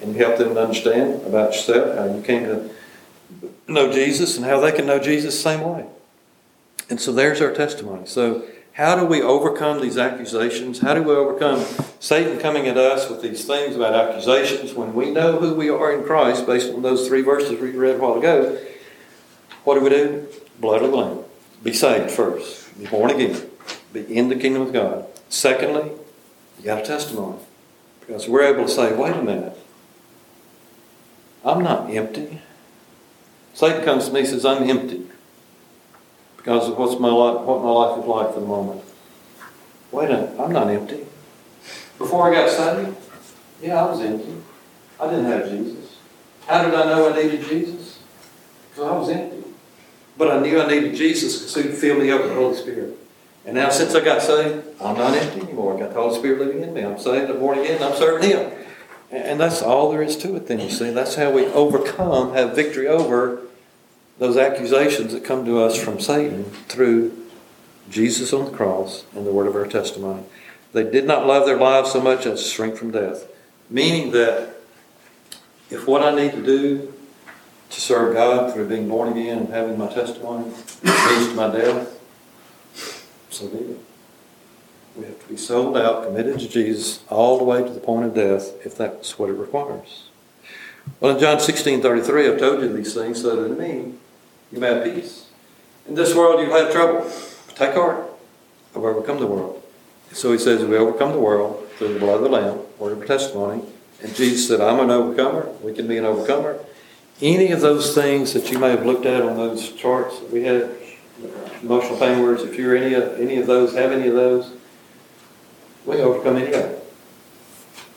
And 0.00 0.14
you 0.14 0.24
help 0.24 0.38
them 0.38 0.54
to 0.54 0.60
understand 0.60 1.26
about 1.26 1.54
yourself, 1.54 1.96
how 1.96 2.14
you 2.14 2.22
came 2.22 2.44
to 2.44 2.70
know 3.66 3.92
Jesus, 3.92 4.36
and 4.36 4.44
how 4.44 4.60
they 4.60 4.72
can 4.72 4.86
know 4.86 4.98
Jesus 4.98 5.34
the 5.34 5.40
same 5.40 5.60
way. 5.60 5.86
And 6.90 7.00
so 7.00 7.12
there's 7.12 7.40
our 7.40 7.52
testimony. 7.52 8.06
So, 8.06 8.44
how 8.72 8.96
do 8.96 9.06
we 9.06 9.22
overcome 9.22 9.80
these 9.80 9.96
accusations? 9.96 10.80
How 10.80 10.94
do 10.94 11.02
we 11.02 11.12
overcome 11.12 11.64
Satan 12.00 12.40
coming 12.40 12.66
at 12.66 12.76
us 12.76 13.08
with 13.08 13.22
these 13.22 13.44
things 13.44 13.76
about 13.76 13.94
accusations 13.94 14.74
when 14.74 14.94
we 14.94 15.12
know 15.12 15.38
who 15.38 15.54
we 15.54 15.70
are 15.70 15.92
in 15.92 16.04
Christ 16.04 16.44
based 16.44 16.74
on 16.74 16.82
those 16.82 17.06
three 17.06 17.22
verses 17.22 17.60
we 17.60 17.70
read 17.70 17.96
a 17.96 17.98
while 17.98 18.18
ago? 18.18 18.58
What 19.62 19.74
do 19.74 19.80
we 19.80 19.90
do? 19.90 20.26
Blood 20.58 20.82
of 20.82 20.90
the 20.90 20.96
Lamb. 20.96 21.20
Be 21.62 21.72
saved 21.72 22.10
first. 22.10 22.76
Be 22.78 22.86
born 22.86 23.12
again. 23.12 23.48
Be 23.92 24.00
in 24.00 24.28
the 24.28 24.36
kingdom 24.36 24.62
of 24.62 24.72
God. 24.72 25.06
Secondly, 25.28 25.92
you 26.58 26.64
got 26.64 26.82
a 26.82 26.84
testimony. 26.84 27.38
Because 28.06 28.28
we're 28.28 28.42
able 28.42 28.64
to 28.64 28.70
say, 28.70 28.94
wait 28.94 29.16
a 29.16 29.22
minute. 29.22 29.56
I'm 31.44 31.62
not 31.62 31.90
empty. 31.90 32.40
Satan 33.54 33.84
comes 33.84 34.08
to 34.08 34.12
me 34.12 34.20
and 34.20 34.28
says, 34.28 34.44
I'm 34.44 34.68
empty 34.68 35.06
because 36.36 36.68
of 36.68 36.76
what's 36.76 37.00
my 37.00 37.08
life, 37.08 37.40
what 37.42 37.62
my 37.62 37.70
life 37.70 37.98
is 38.00 38.06
like 38.06 38.34
for 38.34 38.40
the 38.40 38.46
moment. 38.46 38.82
Wait 39.92 40.10
a 40.10 40.14
minute, 40.14 40.40
I'm 40.40 40.52
not 40.52 40.68
empty. 40.68 41.06
Before 41.98 42.30
I 42.30 42.34
got 42.34 42.50
saved, 42.50 42.96
yeah, 43.62 43.82
I 43.82 43.90
was 43.90 44.00
empty. 44.00 44.34
I 45.00 45.08
didn't 45.08 45.26
have 45.26 45.48
Jesus. 45.48 45.96
How 46.46 46.64
did 46.64 46.74
I 46.74 46.84
know 46.86 47.12
I 47.12 47.22
needed 47.22 47.44
Jesus? 47.44 48.00
Because 48.70 48.90
I 48.90 48.98
was 48.98 49.08
empty. 49.08 49.44
But 50.18 50.32
I 50.32 50.40
knew 50.40 50.60
I 50.60 50.66
needed 50.66 50.94
Jesus 50.94 51.38
because 51.38 51.54
He 51.54 51.62
would 51.70 51.78
fill 51.78 51.98
me 51.98 52.10
up 52.10 52.20
with 52.20 52.30
the 52.30 52.36
Holy 52.36 52.56
Spirit. 52.56 52.98
And 53.46 53.54
now 53.54 53.70
since 53.70 53.94
I 53.94 54.04
got 54.04 54.20
saved, 54.20 54.63
I'm 54.80 54.96
not 54.96 55.16
empty 55.16 55.40
anymore. 55.40 55.76
I 55.76 55.80
got 55.80 55.94
the 55.94 56.00
Holy 56.00 56.18
Spirit 56.18 56.38
living 56.40 56.62
in 56.62 56.74
me. 56.74 56.82
I'm 56.82 56.98
saved, 56.98 57.30
I'm 57.30 57.38
born 57.38 57.58
again, 57.58 57.82
I'm 57.82 57.96
serving 57.96 58.30
Him. 58.30 58.52
And 59.10 59.38
that's 59.38 59.62
all 59.62 59.90
there 59.90 60.02
is 60.02 60.16
to 60.18 60.34
it 60.36 60.48
then, 60.48 60.60
you 60.60 60.70
see. 60.70 60.90
That's 60.90 61.14
how 61.14 61.30
we 61.30 61.46
overcome, 61.46 62.34
have 62.34 62.56
victory 62.56 62.88
over 62.88 63.42
those 64.18 64.36
accusations 64.36 65.12
that 65.12 65.24
come 65.24 65.44
to 65.44 65.60
us 65.60 65.76
from 65.76 66.00
Satan 66.00 66.44
through 66.44 67.16
Jesus 67.90 68.32
on 68.32 68.46
the 68.46 68.50
cross 68.50 69.04
and 69.14 69.26
the 69.26 69.32
word 69.32 69.46
of 69.46 69.54
our 69.54 69.66
testimony. 69.66 70.24
They 70.72 70.84
did 70.84 71.06
not 71.06 71.26
love 71.26 71.46
their 71.46 71.56
lives 71.56 71.92
so 71.92 72.00
much 72.00 72.26
as 72.26 72.42
to 72.42 72.48
shrink 72.48 72.76
from 72.76 72.90
death. 72.90 73.28
Meaning 73.70 74.10
that 74.12 74.56
if 75.70 75.86
what 75.86 76.02
I 76.02 76.14
need 76.14 76.32
to 76.32 76.42
do 76.42 76.92
to 77.70 77.80
serve 77.80 78.14
God 78.14 78.52
through 78.52 78.68
being 78.68 78.88
born 78.88 79.10
again 79.10 79.38
and 79.38 79.48
having 79.48 79.78
my 79.78 79.92
testimony 79.92 80.44
leads 80.82 81.28
to 81.28 81.34
my 81.34 81.50
death, 81.50 82.00
so 83.30 83.48
be 83.48 83.58
it. 83.58 83.83
We 84.96 85.04
have 85.06 85.20
to 85.20 85.28
be 85.28 85.36
sold 85.36 85.76
out, 85.76 86.04
committed 86.04 86.38
to 86.40 86.48
Jesus, 86.48 87.02
all 87.08 87.38
the 87.38 87.44
way 87.44 87.62
to 87.62 87.70
the 87.70 87.80
point 87.80 88.06
of 88.06 88.14
death, 88.14 88.64
if 88.64 88.76
that's 88.76 89.18
what 89.18 89.28
it 89.28 89.32
requires. 89.32 90.04
Well, 91.00 91.14
in 91.14 91.20
John 91.20 91.40
16 91.40 91.82
33, 91.82 92.28
I've 92.28 92.38
told 92.38 92.62
you 92.62 92.72
these 92.72 92.94
things 92.94 93.22
so 93.22 93.34
that 93.36 93.46
in 93.46 93.58
me 93.58 93.94
you 94.52 94.60
may 94.60 94.68
have 94.68 94.84
peace. 94.84 95.26
In 95.88 95.94
this 95.94 96.14
world 96.14 96.40
you'll 96.40 96.56
have 96.56 96.72
trouble. 96.72 97.10
Take 97.54 97.74
heart. 97.74 98.06
I've 98.76 98.82
overcome 98.82 99.18
the 99.18 99.26
world. 99.26 99.62
So 100.12 100.32
he 100.32 100.38
says, 100.38 100.64
We 100.64 100.76
overcome 100.76 101.12
the 101.12 101.18
world 101.18 101.68
through 101.76 101.94
the 101.94 102.00
blood 102.00 102.16
of 102.16 102.22
the 102.22 102.28
Lamb, 102.28 102.60
word 102.78 102.96
of 102.96 103.06
testimony. 103.06 103.62
And 104.02 104.14
Jesus 104.14 104.48
said, 104.48 104.60
I'm 104.60 104.80
an 104.80 104.90
overcomer. 104.90 105.48
We 105.62 105.72
can 105.72 105.88
be 105.88 105.96
an 105.96 106.04
overcomer. 106.04 106.58
Any 107.20 107.52
of 107.52 107.60
those 107.60 107.94
things 107.94 108.32
that 108.32 108.50
you 108.50 108.58
may 108.58 108.70
have 108.70 108.84
looked 108.84 109.06
at 109.06 109.22
on 109.22 109.36
those 109.36 109.72
charts 109.72 110.18
that 110.18 110.30
we 110.30 110.44
had, 110.44 110.70
emotional 111.62 111.98
pain 111.98 112.22
words, 112.22 112.42
if 112.42 112.58
you're 112.58 112.76
any 112.76 112.94
of, 112.94 113.20
any 113.20 113.38
of 113.38 113.46
those, 113.46 113.74
have 113.74 113.92
any 113.92 114.08
of 114.08 114.14
those, 114.14 114.52
we 115.86 115.96
overcome 115.96 116.36
any 116.36 116.46
it. 116.46 116.84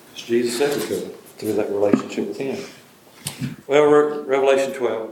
Because 0.10 0.23
Jesus 0.28 0.58
said 0.58 0.76
we 0.76 0.88
could 0.88 1.15
through 1.38 1.54
that 1.54 1.69
relationship 1.69 2.28
with 2.28 2.38
Him. 2.38 2.58
Well, 3.67 3.84
Re- 3.86 4.23
Revelation 4.23 4.73
12. 4.73 5.12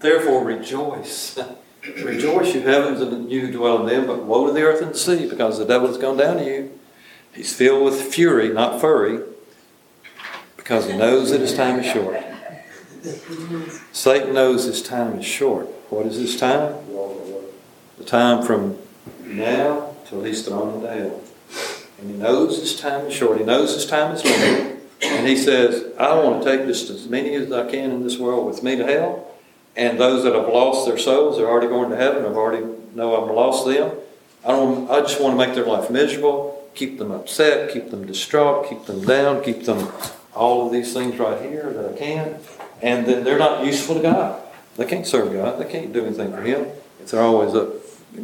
Therefore 0.00 0.44
rejoice. 0.44 1.38
rejoice, 2.04 2.54
you 2.54 2.62
heavens, 2.62 3.00
and 3.00 3.30
you 3.30 3.46
who 3.46 3.52
dwell 3.52 3.80
in 3.80 3.86
them, 3.86 4.06
but 4.06 4.24
woe 4.24 4.46
to 4.46 4.52
the 4.52 4.62
earth 4.62 4.82
and 4.82 4.92
the 4.92 4.98
sea, 4.98 5.28
because 5.28 5.58
the 5.58 5.64
devil 5.64 5.88
has 5.88 5.98
gone 5.98 6.16
down 6.16 6.38
to 6.38 6.44
you. 6.44 6.78
He's 7.32 7.54
filled 7.54 7.84
with 7.84 8.00
fury, 8.00 8.48
not 8.48 8.80
furry, 8.80 9.20
because 10.56 10.88
he 10.88 10.96
knows 10.96 11.30
that 11.30 11.40
his 11.40 11.54
time 11.54 11.78
is 11.80 11.86
short. 11.86 12.16
Satan 13.92 14.34
knows 14.34 14.64
his 14.64 14.82
time 14.82 15.18
is 15.18 15.24
short. 15.24 15.66
What 15.90 16.06
is 16.06 16.16
his 16.16 16.38
time? 16.38 16.74
The 17.98 18.04
time 18.04 18.44
from 18.44 18.78
now 19.24 19.94
till 20.06 20.24
he's 20.24 20.46
thrown 20.46 20.74
into 20.74 20.90
hell. 20.90 21.20
And 22.00 22.10
he 22.10 22.16
knows 22.16 22.58
his 22.58 22.78
time 22.78 23.06
is 23.06 23.14
short. 23.14 23.38
He 23.38 23.44
knows 23.44 23.74
his 23.74 23.86
time 23.86 24.14
is 24.14 24.24
limited. 24.24 24.80
And 25.02 25.26
he 25.26 25.36
says, 25.36 25.92
I 25.98 26.14
want 26.14 26.42
to 26.42 26.50
take 26.50 26.66
just 26.66 26.90
as 26.90 27.08
many 27.08 27.34
as 27.34 27.50
I 27.52 27.70
can 27.70 27.90
in 27.90 28.02
this 28.02 28.18
world 28.18 28.46
with 28.46 28.62
me 28.62 28.76
to 28.76 28.84
hell. 28.84 29.26
And 29.76 30.00
those 30.00 30.24
that 30.24 30.34
have 30.34 30.48
lost 30.48 30.86
their 30.86 30.98
souls—they're 30.98 31.48
already 31.48 31.68
going 31.68 31.90
to 31.90 31.96
heaven. 31.96 32.26
I've 32.26 32.36
already 32.36 32.66
know 32.94 33.22
I've 33.22 33.34
lost 33.34 33.66
them. 33.66 33.96
I 34.44 34.48
don't. 34.48 34.90
I 34.90 35.00
just 35.00 35.20
want 35.20 35.38
to 35.38 35.46
make 35.46 35.54
their 35.54 35.64
life 35.64 35.90
miserable, 35.90 36.68
keep 36.74 36.98
them 36.98 37.12
upset, 37.12 37.72
keep 37.72 37.90
them 37.90 38.04
distraught, 38.04 38.68
keep 38.68 38.86
them 38.86 39.04
down, 39.04 39.44
keep 39.44 39.64
them 39.64 39.88
all 40.34 40.66
of 40.66 40.72
these 40.72 40.92
things 40.92 41.18
right 41.18 41.40
here 41.40 41.72
that 41.72 41.94
I 41.94 41.96
can. 41.96 42.40
And 42.82 43.06
then 43.06 43.24
they're 43.24 43.38
not 43.38 43.64
useful 43.64 43.94
to 43.94 44.02
God. 44.02 44.42
They 44.76 44.86
can't 44.86 45.06
serve 45.06 45.32
God. 45.32 45.60
They 45.60 45.70
can't 45.70 45.92
do 45.92 46.04
anything 46.04 46.32
for 46.32 46.42
Him 46.42 46.66
if 47.00 47.10
they're 47.10 47.22
always 47.22 47.54
up, 47.54 47.68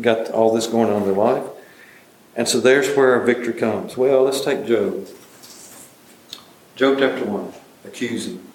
got 0.00 0.30
all 0.30 0.54
this 0.54 0.66
going 0.66 0.90
on 0.90 1.02
in 1.02 1.08
their 1.08 1.16
life. 1.16 1.44
And 2.36 2.46
so 2.46 2.60
there's 2.60 2.94
where 2.94 3.14
our 3.14 3.24
victory 3.24 3.54
comes. 3.54 3.96
Well, 3.96 4.22
let's 4.22 4.42
take 4.42 4.66
Job. 4.66 5.08
Job 6.76 6.98
chapter 6.98 7.24
1, 7.24 7.52
accusing. 7.86 8.52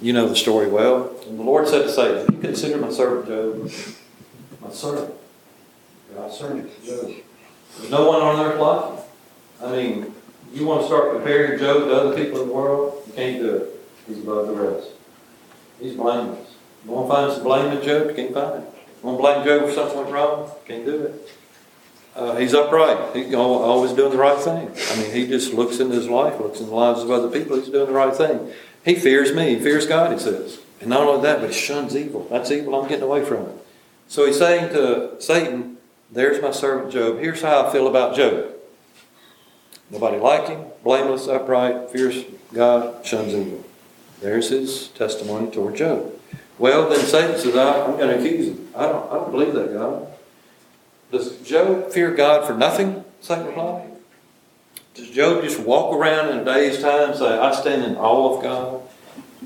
You 0.00 0.12
know 0.12 0.28
the 0.28 0.36
story 0.36 0.68
well. 0.68 1.16
And 1.26 1.38
the 1.38 1.42
Lord 1.42 1.66
said 1.66 1.82
to 1.82 1.90
Satan, 1.90 2.34
You 2.34 2.40
consider 2.40 2.76
my 2.78 2.90
servant 2.90 3.26
Job 3.26 3.96
my 4.62 4.70
servant. 4.70 5.14
God's 6.14 6.36
servant, 6.36 6.84
Job. 6.84 7.10
There's 7.78 7.90
no 7.90 8.08
one 8.08 8.20
on 8.20 8.44
earth 8.44 8.60
like 8.60 8.84
him. 8.90 9.04
I 9.62 9.72
mean, 9.72 10.14
you 10.52 10.66
want 10.66 10.82
to 10.82 10.86
start 10.86 11.12
comparing 11.12 11.58
Job 11.58 11.84
to 11.84 11.94
other 11.94 12.14
people 12.14 12.42
in 12.42 12.48
the 12.48 12.54
world? 12.54 13.02
You 13.06 13.12
can't 13.14 13.40
do 13.40 13.56
it. 13.56 13.80
He's 14.06 14.18
above 14.18 14.48
the 14.48 14.54
rest. 14.54 14.88
He's 15.80 15.94
blameless. 15.94 16.50
You 16.84 16.90
want 16.90 17.08
to 17.08 17.14
find 17.14 17.32
some 17.32 17.42
blame 17.42 17.76
in 17.76 17.82
Job? 17.82 18.08
You 18.08 18.14
can't 18.14 18.34
find 18.34 18.62
it. 18.62 18.68
You 19.02 19.08
want 19.08 19.18
to 19.18 19.22
blame 19.22 19.44
Job 19.44 19.68
for 19.68 19.74
something 19.74 19.98
went 19.98 20.10
wrong? 20.10 20.50
Can't 20.66 20.84
do 20.84 21.02
it. 21.02 21.30
Uh, 22.14 22.36
he's 22.36 22.52
upright. 22.52 23.16
Al- 23.32 23.40
always 23.40 23.92
doing 23.92 24.10
the 24.10 24.18
right 24.18 24.38
thing. 24.38 24.70
I 24.90 24.96
mean, 25.00 25.12
he 25.12 25.26
just 25.26 25.54
looks 25.54 25.80
into 25.80 25.94
his 25.94 26.08
life, 26.08 26.38
looks 26.38 26.60
in 26.60 26.66
the 26.66 26.74
lives 26.74 27.02
of 27.02 27.10
other 27.10 27.28
people. 27.28 27.56
He's 27.56 27.68
doing 27.68 27.86
the 27.86 27.92
right 27.92 28.14
thing. 28.14 28.52
He 28.84 28.94
fears 28.94 29.34
me. 29.34 29.56
He 29.56 29.60
fears 29.60 29.86
God, 29.86 30.12
he 30.12 30.18
says. 30.18 30.58
And 30.80 30.90
not 30.90 31.06
only 31.06 31.22
that, 31.22 31.40
but 31.40 31.50
he 31.50 31.58
shuns 31.58 31.96
evil. 31.96 32.26
That's 32.30 32.50
evil. 32.50 32.74
I'm 32.74 32.88
getting 32.88 33.04
away 33.04 33.24
from 33.24 33.46
it. 33.46 33.66
So 34.08 34.26
he's 34.26 34.38
saying 34.38 34.74
to 34.74 35.20
Satan, 35.20 35.78
There's 36.10 36.42
my 36.42 36.50
servant 36.50 36.92
Job. 36.92 37.18
Here's 37.18 37.40
how 37.40 37.66
I 37.66 37.72
feel 37.72 37.86
about 37.86 38.14
Job. 38.14 38.52
Nobody 39.90 40.18
like 40.18 40.48
him, 40.48 40.64
blameless, 40.82 41.28
upright, 41.28 41.90
fears 41.90 42.24
God, 42.52 43.04
shuns 43.06 43.34
evil. 43.34 43.64
There's 44.20 44.50
his 44.50 44.88
testimony 44.88 45.50
toward 45.50 45.76
Job. 45.76 46.12
Well, 46.58 46.88
then 46.88 47.00
Satan 47.00 47.38
says, 47.38 47.56
I'm 47.56 47.96
going 47.96 48.08
to 48.08 48.18
accuse 48.18 48.48
him. 48.48 48.68
I 48.74 48.86
don't, 48.86 49.10
I 49.10 49.14
don't 49.14 49.30
believe 49.30 49.54
that, 49.54 49.72
God. 49.72 50.11
Does 51.12 51.36
Job 51.42 51.92
fear 51.92 52.10
God 52.10 52.46
for 52.46 52.54
nothing? 52.54 53.04
Satan 53.20 53.46
replied. 53.46 53.90
Does 54.94 55.10
Job 55.10 55.44
just 55.44 55.60
walk 55.60 55.94
around 55.94 56.30
in 56.30 56.38
a 56.38 56.44
day's 56.44 56.80
time 56.80 57.10
and 57.10 57.18
say, 57.18 57.38
I 57.38 57.52
stand 57.52 57.84
in 57.84 57.96
awe 57.96 58.36
of 58.36 58.42
God? 58.42 58.82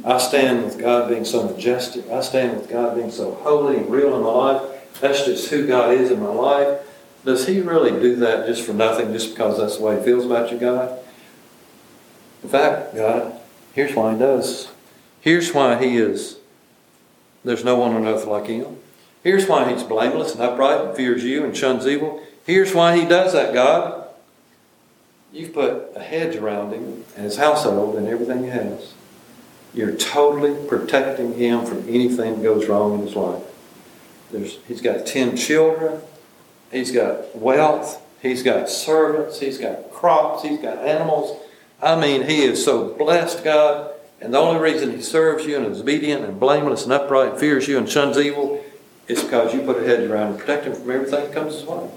I 0.05 0.19
stand 0.19 0.65
with 0.65 0.79
God 0.79 1.09
being 1.09 1.25
so 1.25 1.43
majestic. 1.49 2.09
I 2.11 2.21
stand 2.21 2.57
with 2.57 2.71
God 2.71 2.95
being 2.95 3.11
so 3.11 3.35
holy 3.35 3.79
and 3.79 3.91
real 3.91 4.15
in 4.17 4.23
my 4.23 4.29
life. 4.29 5.01
That's 5.01 5.25
just 5.25 5.51
who 5.51 5.67
God 5.67 5.93
is 5.93 6.11
in 6.11 6.21
my 6.23 6.29
life. 6.29 6.81
Does 7.25 7.49
he 7.49 7.61
really 7.61 7.91
do 7.91 8.15
that 8.17 8.47
just 8.47 8.65
for 8.65 8.73
nothing, 8.73 9.13
just 9.13 9.31
because 9.31 9.59
that's 9.59 9.79
the 9.79 9.83
way 9.83 9.99
he 9.99 10.05
feels 10.05 10.25
about 10.25 10.53
you, 10.53 10.59
God? 10.59 10.99
In 12.45 12.49
fact, 12.49 12.95
God, 12.95 13.41
here's 13.75 13.95
why 13.95 14.13
he 14.13 14.19
does. 14.19 14.69
Here's 15.21 15.53
why 15.53 15.83
he 15.83 15.97
is. 15.97 16.39
There's 17.45 17.65
no 17.65 17.77
one 17.77 17.93
on 17.93 18.07
earth 18.07 18.27
like 18.27 18.47
him. 18.47 18.77
Here's 19.27 19.49
why 19.49 19.73
he's 19.73 19.83
blameless 19.83 20.35
and 20.35 20.41
upright 20.41 20.83
and 20.83 20.97
fears 20.97 21.25
you 21.25 21.45
and 21.45 21.57
shuns 21.57 21.85
evil. 21.85 22.23
Here's 22.47 22.73
why 22.73 22.97
he 22.97 23.05
does 23.05 23.33
that, 23.33 23.53
God. 23.53 24.07
You've 25.33 25.53
put 25.53 25.91
a 25.97 26.01
hedge 26.01 26.37
around 26.37 26.73
him 26.73 27.05
and 27.17 27.25
his 27.25 27.37
household 27.37 27.97
and 27.97 28.07
everything 28.07 28.45
he 28.45 28.51
has. 28.51 28.95
You're 29.75 29.97
totally 29.97 30.55
protecting 30.69 31.35
him 31.35 31.67
from 31.67 31.89
anything 31.89 32.37
that 32.37 32.43
goes 32.45 32.69
wrong 32.69 33.01
in 33.01 33.05
his 33.05 33.17
life. 33.17 33.43
There's, 34.31 34.59
he's 34.69 34.81
got 34.81 35.07
10 35.07 35.37
children. 35.37 36.03
He's 36.71 36.93
got 36.93 37.35
wealth. 37.35 38.01
He's 38.23 38.45
got 38.45 38.71
servants. 38.71 39.41
He's 39.41 39.59
got 39.59 39.91
crops. 39.91 40.45
He's 40.45 40.61
got 40.61 40.79
animals. 40.79 41.37
I 41.83 42.01
mean, 42.01 42.29
he 42.29 42.45
is 42.45 42.65
so 42.65 42.95
blessed, 42.95 43.43
God. 43.43 43.91
And 44.21 44.33
the 44.33 44.39
only 44.39 44.61
reason 44.61 44.93
he 44.93 45.03
serves 45.03 45.47
you 45.47 45.57
and 45.57 45.67
is 45.67 45.81
obedient 45.81 46.25
and 46.25 46.39
blameless 46.39 46.85
and 46.85 46.93
upright 46.93 47.31
and 47.33 47.41
fears 47.41 47.67
you 47.67 47.77
and 47.77 47.89
shuns 47.89 48.19
evil 48.19 48.63
is 49.09 49.23
because 49.23 49.55
you 49.55 49.63
put 49.63 49.83
a 49.83 49.87
hedge 49.87 50.09
around 50.09 50.33
and 50.33 50.39
protect 50.39 50.65
him 50.65 50.75
from 50.75 50.91
everything 50.91 51.25
that 51.25 51.33
comes 51.33 51.55
his 51.55 51.65
way. 51.65 51.89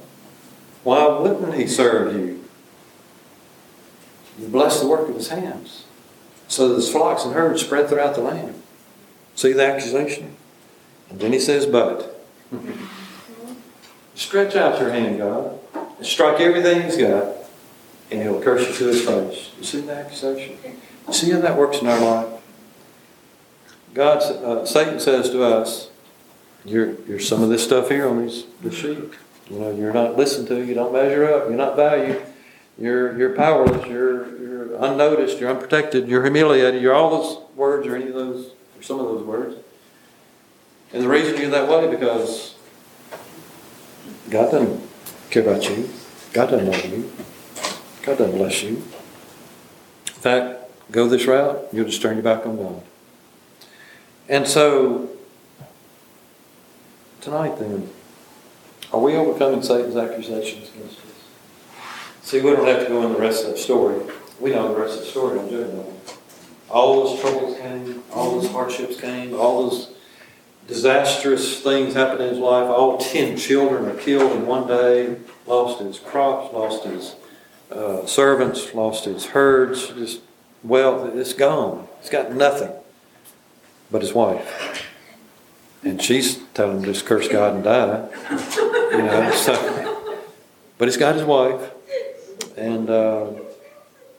Why 0.84 1.08
wouldn't 1.08 1.56
he 1.56 1.68
serve 1.68 2.14
you? 2.14 2.44
You 4.40 4.48
bless 4.48 4.80
the 4.80 4.88
work 4.88 5.10
of 5.10 5.16
his 5.16 5.30
hands 5.30 5.86
so 6.48 6.70
that 6.70 6.76
his 6.76 6.92
flocks 6.92 7.26
and 7.26 7.34
herds 7.34 7.62
spread 7.62 7.90
throughout 7.90 8.16
the 8.16 8.22
land. 8.22 8.62
See 9.36 9.54
the 9.54 9.66
accusation? 9.66 10.36
And 11.10 11.20
then 11.20 11.34
he 11.34 11.40
says, 11.40 11.66
but. 11.66 12.26
Stretch 14.16 14.56
out 14.56 14.82
your 14.82 14.92
hand, 14.92 15.18
God, 15.18 15.58
and 15.74 16.06
strike 16.06 16.42
everything 16.42 16.82
he's 16.82 16.98
got, 16.98 17.36
and 18.12 18.22
he'll 18.22 18.42
curse 18.42 18.68
you 18.68 18.74
to 18.76 18.88
his 18.88 19.06
face. 19.06 19.52
You 19.58 19.64
see 19.64 19.80
the 19.80 19.96
accusation? 19.96 20.58
You 21.08 21.14
see 21.14 21.32
how 21.32 21.40
that 21.40 21.58
works 21.58 21.80
in 21.80 21.88
our 21.88 22.00
life? 22.02 22.42
God, 23.94 24.22
uh, 24.22 24.66
Satan 24.66 25.00
says 25.00 25.30
to 25.30 25.42
us, 25.42 25.90
you're, 26.66 27.00
you're 27.02 27.20
some 27.20 27.42
of 27.42 27.50
this 27.50 27.64
stuff 27.64 27.90
here 27.90 28.08
on 28.08 28.26
these 28.26 28.46
the 28.62 28.72
sheep. 28.72 29.16
You 29.50 29.60
know, 29.60 29.72
you're 29.72 29.94
not 29.94 30.16
listened 30.16 30.48
to, 30.50 30.64
you 30.64 30.74
don't 30.74 30.94
measure 30.94 31.26
up, 31.34 31.48
you're 31.48 31.58
not 31.58 31.76
valued, 31.76 32.22
you're, 32.78 33.18
you're 33.18 33.36
powerless, 33.36 33.88
you're, 33.88 34.38
you're 34.40 34.76
unnoticed, 34.76 35.40
you're 35.40 35.50
unprotected, 35.50 36.08
you're 36.08 36.22
humiliated, 36.22 36.82
you're 36.82 36.94
all 36.94 37.10
those 37.10 37.44
words 37.56 37.88
or 37.88 37.96
any 37.96 38.08
of 38.08 38.14
those, 38.14 38.52
or 38.78 38.84
some 38.84 39.00
of 39.00 39.06
those 39.08 39.24
words. 39.24 39.56
And 40.94 41.04
the 41.04 41.08
reason 41.08 41.40
you're 41.40 41.50
that 41.50 41.68
way 41.68 41.90
because 41.90 42.56
God 44.30 44.52
doesn't 44.52 44.82
care 45.32 45.44
about 45.44 45.68
you. 45.68 45.90
God 46.34 46.52
doesn't 46.52 46.68
love 46.70 46.86
you. 46.86 47.12
God 48.04 48.18
doesn't 48.18 48.38
bless 48.38 48.64
you. 48.64 48.70
In 48.70 50.22
fact, 50.22 50.60
go 50.92 51.08
this 51.08 51.26
route, 51.26 51.68
you'll 51.72 51.86
just 51.86 52.02
turn 52.02 52.16
your 52.16 52.24
back 52.24 52.46
on 52.46 52.58
God. 52.58 52.84
And 54.28 54.48
so, 54.48 55.10
tonight 57.22 57.58
then, 57.60 57.90
are 58.92 59.00
we 59.00 59.16
overcoming 59.16 59.62
Satan's 59.62 59.96
accusations 59.96 60.70
against 60.70 61.00
us? 61.00 61.06
See, 62.22 62.42
we 62.42 62.52
don't 62.52 62.68
have 62.68 62.84
to 62.84 62.88
go 62.88 63.06
in 63.06 63.14
the 63.14 63.20
rest 63.20 63.46
of 63.46 63.52
that 63.52 63.58
story. 63.58 64.02
We 64.40 64.52
know 64.52 64.74
the 64.74 64.80
rest 64.80 64.96
of 64.96 65.00
the 65.02 65.06
story 65.06 65.40
I'm 65.40 65.50
don't 65.50 65.76
we? 65.76 65.94
All 66.70 67.04
those 67.04 67.20
troubles 67.20 67.58
came, 67.58 68.04
all 68.12 68.40
those 68.40 68.52
hardships 68.52 69.00
came, 69.00 69.34
all 69.34 69.70
those 69.70 69.92
disastrous 70.68 71.62
things 71.62 71.96
happened 71.96 72.22
in 72.22 72.30
his 72.30 72.38
life. 72.38 72.70
All 72.70 72.98
ten 73.00 73.36
children 73.38 73.86
are 73.86 74.00
killed 74.00 74.32
in 74.34 74.46
one 74.46 74.68
day. 74.68 75.18
Lost 75.48 75.82
his 75.82 75.98
crops, 75.98 76.54
lost 76.54 76.86
his 76.86 77.16
uh, 77.72 78.06
servants, 78.06 78.74
lost 78.74 79.06
his 79.06 79.26
herds. 79.28 79.88
Just 79.90 80.22
wealth, 80.64 81.16
it's 81.16 81.34
gone. 81.34 81.88
He's 82.02 82.10
got 82.10 82.32
nothing 82.32 82.72
but 83.92 84.02
his 84.02 84.14
wife, 84.14 84.88
and 85.84 86.02
she's 86.02 86.38
telling 86.54 86.78
him 86.78 86.84
just 86.84 87.06
curse 87.06 87.28
God 87.28 87.56
and 87.56 87.64
die. 87.64 88.10
You 88.92 88.98
know, 88.98 89.32
so, 89.36 90.22
but 90.78 90.88
he's 90.88 90.98
got 90.98 91.16
his 91.16 91.24
wife, 91.24 91.72
And 92.58 92.90
uh, 92.90 93.32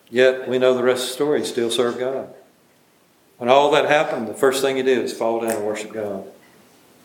yet 0.09 0.49
we 0.49 0.59
know 0.59 0.75
the 0.75 0.83
rest 0.83 1.03
of 1.03 1.09
the 1.09 1.15
story. 1.15 1.41
He 1.41 1.47
still 1.47 1.71
served 1.71 1.99
God. 1.99 2.33
When 3.39 3.49
all 3.49 3.71
that 3.71 3.87
happened, 3.87 4.29
the 4.29 4.35
first 4.35 4.63
thing 4.63 4.77
he 4.77 4.83
did 4.83 5.03
was 5.03 5.17
fall 5.17 5.41
down 5.41 5.53
and 5.53 5.65
worship 5.65 5.93
God. 5.93 6.25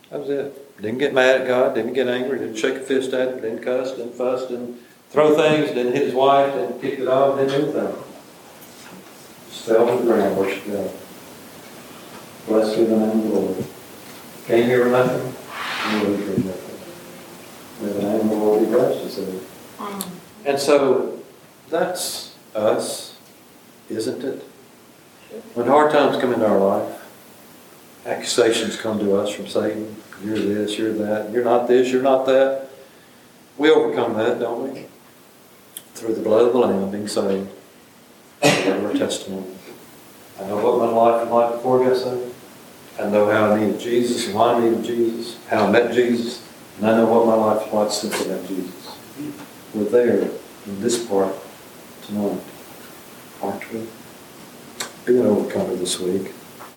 That 0.09 0.19
was 0.19 0.29
it. 0.29 0.81
Didn't 0.81 0.97
get 0.97 1.13
mad 1.13 1.41
at 1.41 1.47
God, 1.47 1.73
didn't 1.73 1.93
get 1.93 2.09
angry, 2.09 2.37
didn't 2.39 2.57
shake 2.57 2.75
a 2.75 2.79
fist 2.81 3.13
at 3.13 3.29
him, 3.29 3.41
didn't 3.41 3.63
cuss, 3.63 3.91
didn't 3.91 4.15
fuss, 4.15 4.47
didn't 4.47 4.77
throw 5.09 5.35
things, 5.35 5.69
didn't 5.69 5.93
hit 5.93 6.03
his 6.03 6.13
wife, 6.13 6.53
didn't 6.53 6.81
kick 6.81 6.99
the 6.99 7.05
dog, 7.05 7.37
didn't 7.37 7.71
do 7.71 7.79
anything. 7.79 8.03
Just 9.49 9.65
fell 9.65 9.87
to 9.87 10.03
the 10.03 10.11
ground, 10.11 10.37
worship 10.37 10.65
God. 10.67 10.91
Blessed 12.47 12.77
be 12.77 12.83
the 12.83 12.97
name 12.97 13.09
of 13.09 13.23
the 13.23 13.29
Lord. 13.29 13.65
Came 14.45 14.67
here 14.67 14.83
for 14.83 14.91
nothing, 14.91 15.33
you 15.91 16.07
leave 16.07 16.19
here 16.19 16.29
with 16.29 16.45
nothing. 16.45 17.87
May 17.87 17.93
the 17.93 18.01
name 18.01 18.21
of 18.21 18.29
the 18.29 18.35
Lord 18.35 18.59
be 18.59 18.65
blessed, 18.67 19.03
he 19.03 19.09
said. 19.09 19.41
Um, 19.79 20.03
and 20.45 20.59
so 20.59 21.19
that's 21.71 22.35
us, 22.53 23.17
isn't 23.89 24.23
it? 24.23 24.43
When 25.55 25.65
hard 25.65 25.91
times 25.91 26.21
come 26.21 26.31
into 26.31 26.47
our 26.47 26.59
life, 26.59 27.01
accusations 28.05 28.77
come 28.77 28.99
to 28.99 29.15
us 29.15 29.33
from 29.33 29.47
Satan. 29.47 29.95
You're 30.23 30.37
this, 30.37 30.77
you're 30.77 30.93
that, 30.93 31.31
you're 31.31 31.43
not 31.43 31.67
this, 31.67 31.91
you're 31.91 32.03
not 32.03 32.27
that. 32.27 32.69
We 33.57 33.71
overcome 33.71 34.13
that, 34.13 34.39
don't 34.39 34.71
we? 34.71 34.85
Through 35.95 36.13
the 36.13 36.21
blood 36.21 36.45
of 36.45 36.53
the 36.53 36.59
Lamb 36.59 36.91
being 36.91 37.07
saved, 37.07 37.49
through 38.43 38.85
our 38.85 38.93
testimony. 38.93 39.55
I 40.39 40.45
know 40.45 40.57
what 40.57 40.77
my 40.77 40.95
life 40.95 41.27
was 41.27 41.31
like 41.31 41.51
before 41.53 41.83
I 41.83 41.87
got 41.89 41.97
saved. 41.97 42.34
I 42.97 43.09
know 43.09 43.29
how 43.29 43.51
I 43.51 43.59
needed 43.59 43.79
Jesus 43.79 44.27
and 44.27 44.35
why 44.35 44.53
I 44.53 44.59
needed 44.59 44.83
Jesus, 44.83 45.37
how 45.49 45.65
I 45.65 45.71
met 45.71 45.93
Jesus, 45.93 46.47
and 46.77 46.87
I 46.87 46.95
know 46.95 47.07
what 47.07 47.25
my 47.25 47.33
life 47.33 47.71
was 47.71 48.03
like 48.03 48.11
since 48.13 48.25
I 48.25 48.33
met 48.33 48.47
Jesus. 48.47 48.97
We're 49.73 49.83
there 49.85 50.29
in 50.65 50.81
this 50.81 51.05
part 51.05 51.35
tonight, 52.03 52.39
aren't 53.41 53.73
we? 53.73 53.85
Be 55.05 55.17
an 55.17 55.25
overcomer 55.25 55.75
this 55.75 55.99
week. 55.99 56.34